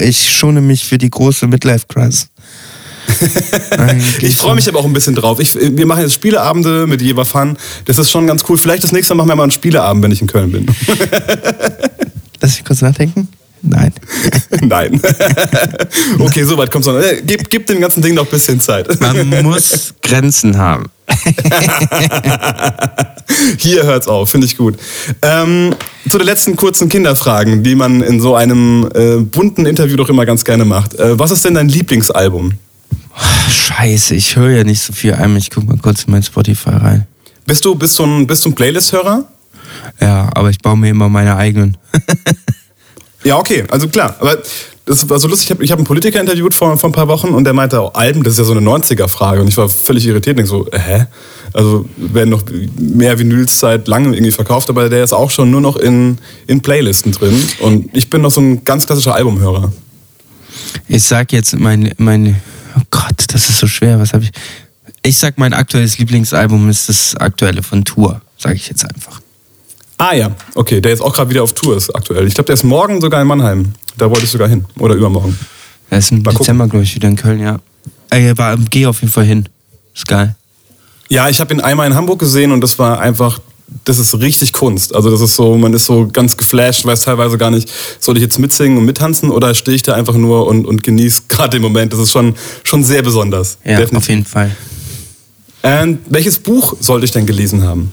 [0.00, 2.28] ich schone mich für die große Midlife-Crisis.
[4.22, 5.38] Ich freue mich aber auch ein bisschen drauf.
[5.38, 7.56] Ich, wir machen jetzt Spieleabende mit Jever Fun.
[7.84, 8.56] Das ist schon ganz cool.
[8.56, 10.66] Vielleicht das nächste Mal machen wir mal einen Spieleabend, wenn ich in Köln bin.
[12.40, 13.28] Lass mich kurz nachdenken.
[13.66, 13.92] Nein.
[14.60, 15.00] Nein.
[16.18, 16.96] okay, soweit kommt's noch.
[16.96, 19.00] Äh, Gib, gib dem ganzen Ding noch ein bisschen Zeit.
[19.00, 20.86] Man muss Grenzen haben.
[23.58, 24.76] Hier hört's auf, finde ich gut.
[25.22, 25.74] Ähm,
[26.08, 30.26] zu den letzten kurzen Kinderfragen, die man in so einem äh, bunten Interview doch immer
[30.26, 30.94] ganz gerne macht.
[30.94, 32.52] Äh, was ist denn dein Lieblingsalbum?
[33.48, 35.36] Scheiße, ich höre ja nicht so viel ein.
[35.36, 37.06] Ich guck mal kurz in mein Spotify rein.
[37.46, 39.24] Bist du, bist du ein, bist du ein Playlist-Hörer?
[40.00, 41.76] Ja, aber ich baue mir immer meine eigenen.
[43.24, 44.16] Ja, okay, also klar.
[44.20, 44.38] Aber
[44.84, 45.46] das war so lustig.
[45.46, 47.80] Ich habe ich hab einen Politiker interviewt vor, vor ein paar Wochen und der meinte,
[47.80, 49.40] oh, Alben, das ist ja so eine 90er-Frage.
[49.40, 51.06] Und ich war völlig irritiert und so, hä?
[51.54, 52.42] Also werden noch
[52.78, 56.60] mehr Vinyls seit langem irgendwie verkauft, aber der ist auch schon nur noch in, in
[56.60, 57.42] Playlisten drin.
[57.60, 59.72] Und ich bin noch so ein ganz klassischer Albumhörer.
[60.88, 62.40] Ich sag jetzt mein, mein,
[62.76, 64.32] oh Gott, das ist so schwer, was habe ich?
[65.02, 69.20] Ich sag, mein aktuelles Lieblingsalbum ist das aktuelle von Tour, sage ich jetzt einfach.
[70.06, 72.26] Ah ja, okay, der jetzt auch gerade wieder auf Tour ist aktuell.
[72.26, 73.72] Ich glaube, der ist morgen sogar in Mannheim.
[73.96, 74.66] Da wollte ich sogar hin.
[74.78, 75.38] Oder übermorgen.
[75.88, 76.34] Er ist im Mal.
[76.34, 77.58] Dezember, glaube ich, wieder in Köln, ja.
[78.10, 79.48] Äh, war, geh auf jeden Fall hin.
[79.94, 80.36] Ist geil.
[81.08, 83.40] Ja, ich habe ihn einmal in Hamburg gesehen und das war einfach,
[83.86, 84.94] das ist richtig Kunst.
[84.94, 88.22] Also das ist so, man ist so ganz geflasht, weiß teilweise gar nicht, soll ich
[88.22, 91.62] jetzt mitsingen und mittanzen oder stehe ich da einfach nur und, und genieße gerade den
[91.62, 91.94] Moment.
[91.94, 93.56] Das ist schon, schon sehr besonders.
[93.64, 93.96] Ja, Definitiv.
[93.96, 94.54] auf jeden Fall.
[95.62, 97.90] Und welches Buch sollte ich denn gelesen haben?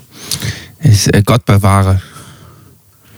[0.83, 2.01] Ich, äh, Gott bewahre.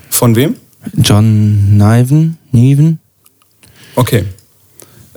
[0.09, 0.55] Von wem?
[0.97, 2.37] John Niven?
[2.51, 2.99] Niven?
[3.95, 4.25] Okay.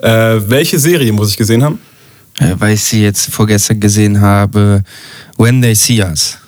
[0.02, 0.08] Äh,
[0.48, 1.78] welche Serie muss ich gesehen haben?
[2.38, 4.82] Äh, weil ich sie jetzt vorgestern gesehen habe.
[5.38, 6.38] When They See Us.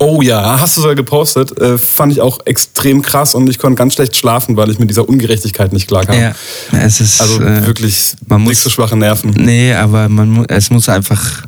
[0.00, 1.56] Oh ja, hast du sogar gepostet.
[1.60, 4.88] Äh, fand ich auch extrem krass und ich konnte ganz schlecht schlafen, weil ich mit
[4.90, 6.16] dieser Ungerechtigkeit nicht klarkam.
[6.18, 6.34] Ja,
[6.72, 7.20] es ist.
[7.20, 9.30] Also äh, wirklich man muss- nicht so schwache Nerven.
[9.36, 11.42] Nee, aber man es muss einfach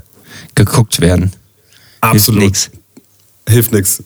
[0.56, 1.32] geguckt werden.
[2.00, 2.42] Absolut.
[2.42, 2.70] Nix.
[3.48, 4.02] Hilft nix.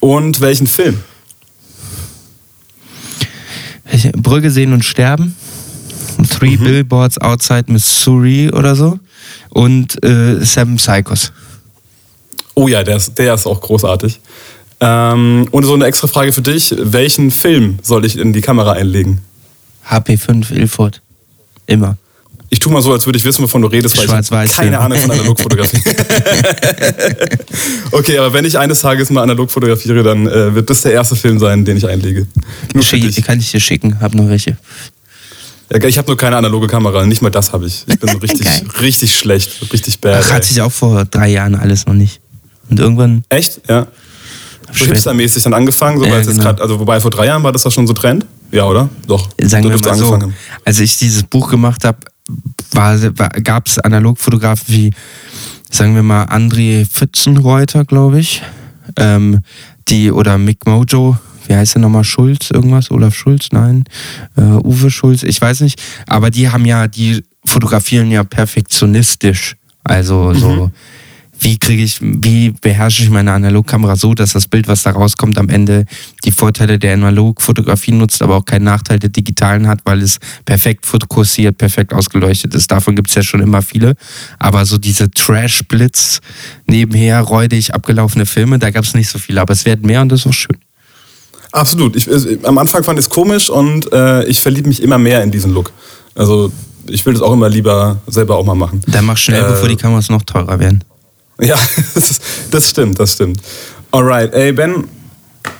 [0.00, 1.00] Und welchen Film?
[4.16, 5.36] Brügge sehen und sterben.
[6.28, 6.64] Three Mhm.
[6.64, 8.98] Billboards Outside Missouri oder so.
[9.50, 11.32] Und äh, Seven Psychos.
[12.54, 14.20] Oh ja, der ist, der ist auch großartig.
[14.80, 16.74] Ähm, und so eine extra Frage für dich.
[16.78, 19.20] Welchen Film soll ich in die Kamera einlegen?
[19.88, 21.00] HP5 Ilford.
[21.66, 21.96] Immer.
[22.52, 23.96] Ich tue mal so, als würde ich wissen, wovon du redest,
[24.30, 25.82] weil ich keine Ahnung von Analogfotografie.
[27.92, 31.16] okay, aber wenn ich eines Tages mal analog fotografiere, dann äh, wird das der erste
[31.16, 32.26] Film sein, den ich einlege.
[32.74, 34.58] Nur Schick, kann ich dir schicken, hab noch welche.
[35.72, 37.84] Ja, ich habe nur keine analoge Kamera, nicht mal das habe ich.
[37.86, 38.46] Ich bin so richtig,
[38.82, 40.22] richtig schlecht, richtig bad.
[40.22, 42.20] Ach, hatte ich auch vor drei Jahren alles noch nicht.
[42.68, 43.24] Und irgendwann.
[43.30, 43.62] Echt?
[43.66, 43.86] Ja.
[44.74, 46.42] So hipstermäßig dann angefangen, so, Ja, genau.
[46.42, 48.26] grad, also wobei vor drei Jahren war das da schon so Trend?
[48.50, 48.90] Ja, oder?
[49.06, 49.30] Doch.
[49.40, 50.34] Sagen so wir mal so, angefangen
[50.66, 51.98] als ich dieses Buch gemacht habe,
[53.44, 54.90] gab es Analogfotografen wie,
[55.70, 58.42] sagen wir mal, André Pfützenreuter, glaube ich,
[58.96, 59.40] ähm,
[59.88, 63.84] die, oder Mick Mojo, wie heißt der nochmal, Schulz, irgendwas, Olaf Schulz, nein,
[64.36, 70.32] äh, Uwe Schulz, ich weiß nicht, aber die haben ja, die fotografieren ja perfektionistisch, also
[70.34, 70.70] so,
[71.42, 75.38] wie kriege ich, wie beherrsche ich meine Analogkamera so, dass das Bild, was da rauskommt,
[75.38, 75.86] am Ende
[76.24, 80.86] die Vorteile der Analogfotografie nutzt, aber auch keinen Nachteil der digitalen hat, weil es perfekt
[80.86, 82.70] fokussiert, perfekt ausgeleuchtet ist.
[82.70, 83.94] Davon gibt es ja schon immer viele.
[84.38, 86.20] Aber so diese Trash-Blitz
[86.66, 90.10] nebenher, räudig abgelaufene Filme, da gab es nicht so viele, aber es werden mehr und
[90.10, 90.58] das ist auch schön.
[91.50, 91.96] Absolut.
[91.96, 95.24] Ich, äh, am Anfang fand ich es komisch und äh, ich verliebe mich immer mehr
[95.24, 95.72] in diesen Look.
[96.14, 96.52] Also
[96.86, 98.80] ich will das auch immer lieber selber auch mal machen.
[98.86, 100.84] Dann mach schnell, Äh, bevor die Kameras noch teurer werden.
[101.46, 101.56] Ja,
[102.52, 103.40] das, stimmt, das stimmt.
[103.90, 104.84] Alright, ey Ben,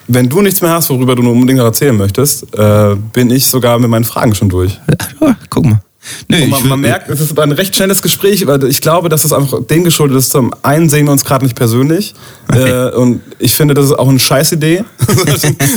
[0.07, 3.47] wenn du nichts mehr hast, worüber du nur unbedingt noch erzählen möchtest, äh, bin ich
[3.47, 4.79] sogar mit meinen Fragen schon durch.
[5.21, 5.83] Ja, guck mal.
[6.29, 9.33] Ich man, man merkt, es ist ein recht schnelles Gespräch, weil ich glaube, dass es
[9.33, 10.31] einfach dem geschuldet ist.
[10.31, 12.15] Zum einen sehen wir uns gerade nicht persönlich.
[12.53, 14.85] Äh, und ich finde, das ist auch eine Scheißidee.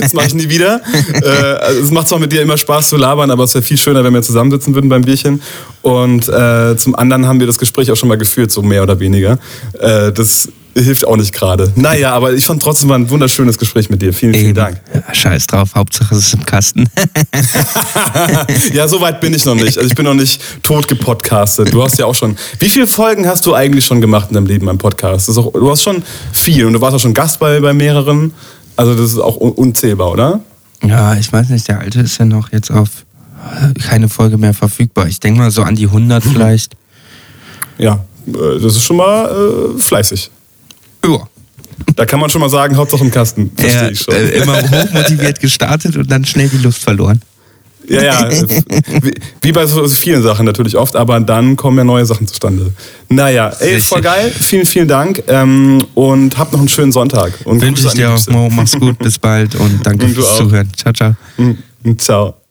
[0.02, 0.82] das mache ich nie wieder.
[1.14, 3.78] Äh, also es macht zwar mit dir immer Spaß zu labern, aber es wäre viel
[3.78, 5.42] schöner, wenn wir zusammensitzen würden beim Bierchen.
[5.82, 9.00] Und äh, zum anderen haben wir das Gespräch auch schon mal geführt, so mehr oder
[9.00, 9.40] weniger.
[9.80, 11.72] Äh, das hilft auch nicht gerade.
[11.76, 14.14] Naja, aber ich fand trotzdem mal ein wunderschönes Gespräch mit dir.
[14.14, 14.56] Vielen, vielen Eben.
[14.56, 14.82] Dank.
[15.14, 16.90] Scheiß drauf, Hauptsache es ist im Kasten.
[18.74, 19.78] ja, so weit bin ich noch nicht.
[19.78, 21.74] Also ich bin noch nicht tot gepodcastet.
[21.74, 22.36] Du hast ja auch schon.
[22.60, 25.30] Wie viele Folgen hast du eigentlich schon gemacht in deinem Leben beim Podcast?
[25.38, 26.04] Auch, du hast schon
[26.34, 28.34] viel und du warst auch schon Gast bei, bei mehreren.
[28.76, 30.42] Also das ist auch un unzählbar, oder?
[30.84, 32.90] Ja, ich weiß nicht, der alte ist ja noch jetzt auf
[33.46, 35.08] äh, keine Folge mehr verfügbar.
[35.08, 36.76] Ich denke mal so an die 100 vielleicht.
[37.78, 40.32] Ja, äh, das ist schon mal äh, fleißig.
[41.08, 41.28] Ja.
[41.96, 43.52] Da kann man schon mal sagen, Hauptsache im Kasten.
[43.56, 44.14] Verstehe Ja, ich schon.
[44.14, 47.22] äh, immer hochmotiviert gestartet und dann schnell die Lust verloren.
[47.88, 48.30] Ja, ja.
[49.02, 52.72] wie, wie bei so vielen Sachen natürlich oft, aber dann kommen ja neue Sachen zustande.
[53.10, 54.32] Naja, ey, voll geil.
[54.40, 55.22] Vielen, vielen Dank.
[55.28, 57.34] Ähm, und habt noch einen schönen Sonntag.
[57.44, 58.28] Und Wünsche ich dir auch.
[58.28, 58.50] Mo.
[58.50, 60.38] Mach's gut, bis bald und danke Und fürs auch.
[60.38, 60.72] Zuhören.
[60.76, 61.16] Ciao, ciao.
[61.38, 62.00] Mhm.
[62.00, 62.45] Ciao.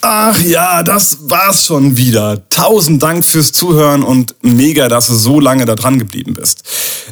[0.00, 2.48] Ach ja, das war's schon wieder.
[2.50, 6.62] Tausend Dank fürs Zuhören und mega, dass du so lange da dran geblieben bist.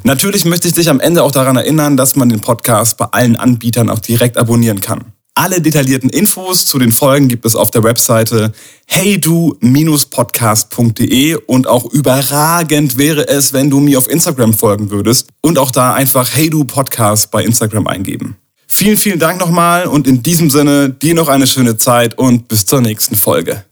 [0.05, 3.35] Natürlich möchte ich dich am Ende auch daran erinnern, dass man den Podcast bei allen
[3.37, 5.07] Anbietern auch direkt abonnieren kann.
[5.35, 8.53] Alle detaillierten Infos zu den Folgen gibt es auf der Webseite
[8.87, 15.73] heydu-podcast.de und auch überragend wäre es, wenn du mir auf Instagram folgen würdest und auch
[15.73, 18.39] da einfach heydu Podcast bei Instagram eingeben.
[18.77, 22.67] Vielen, vielen Dank nochmal und in diesem Sinne dir noch eine schöne Zeit und bis
[22.67, 23.65] zur nächsten Folge.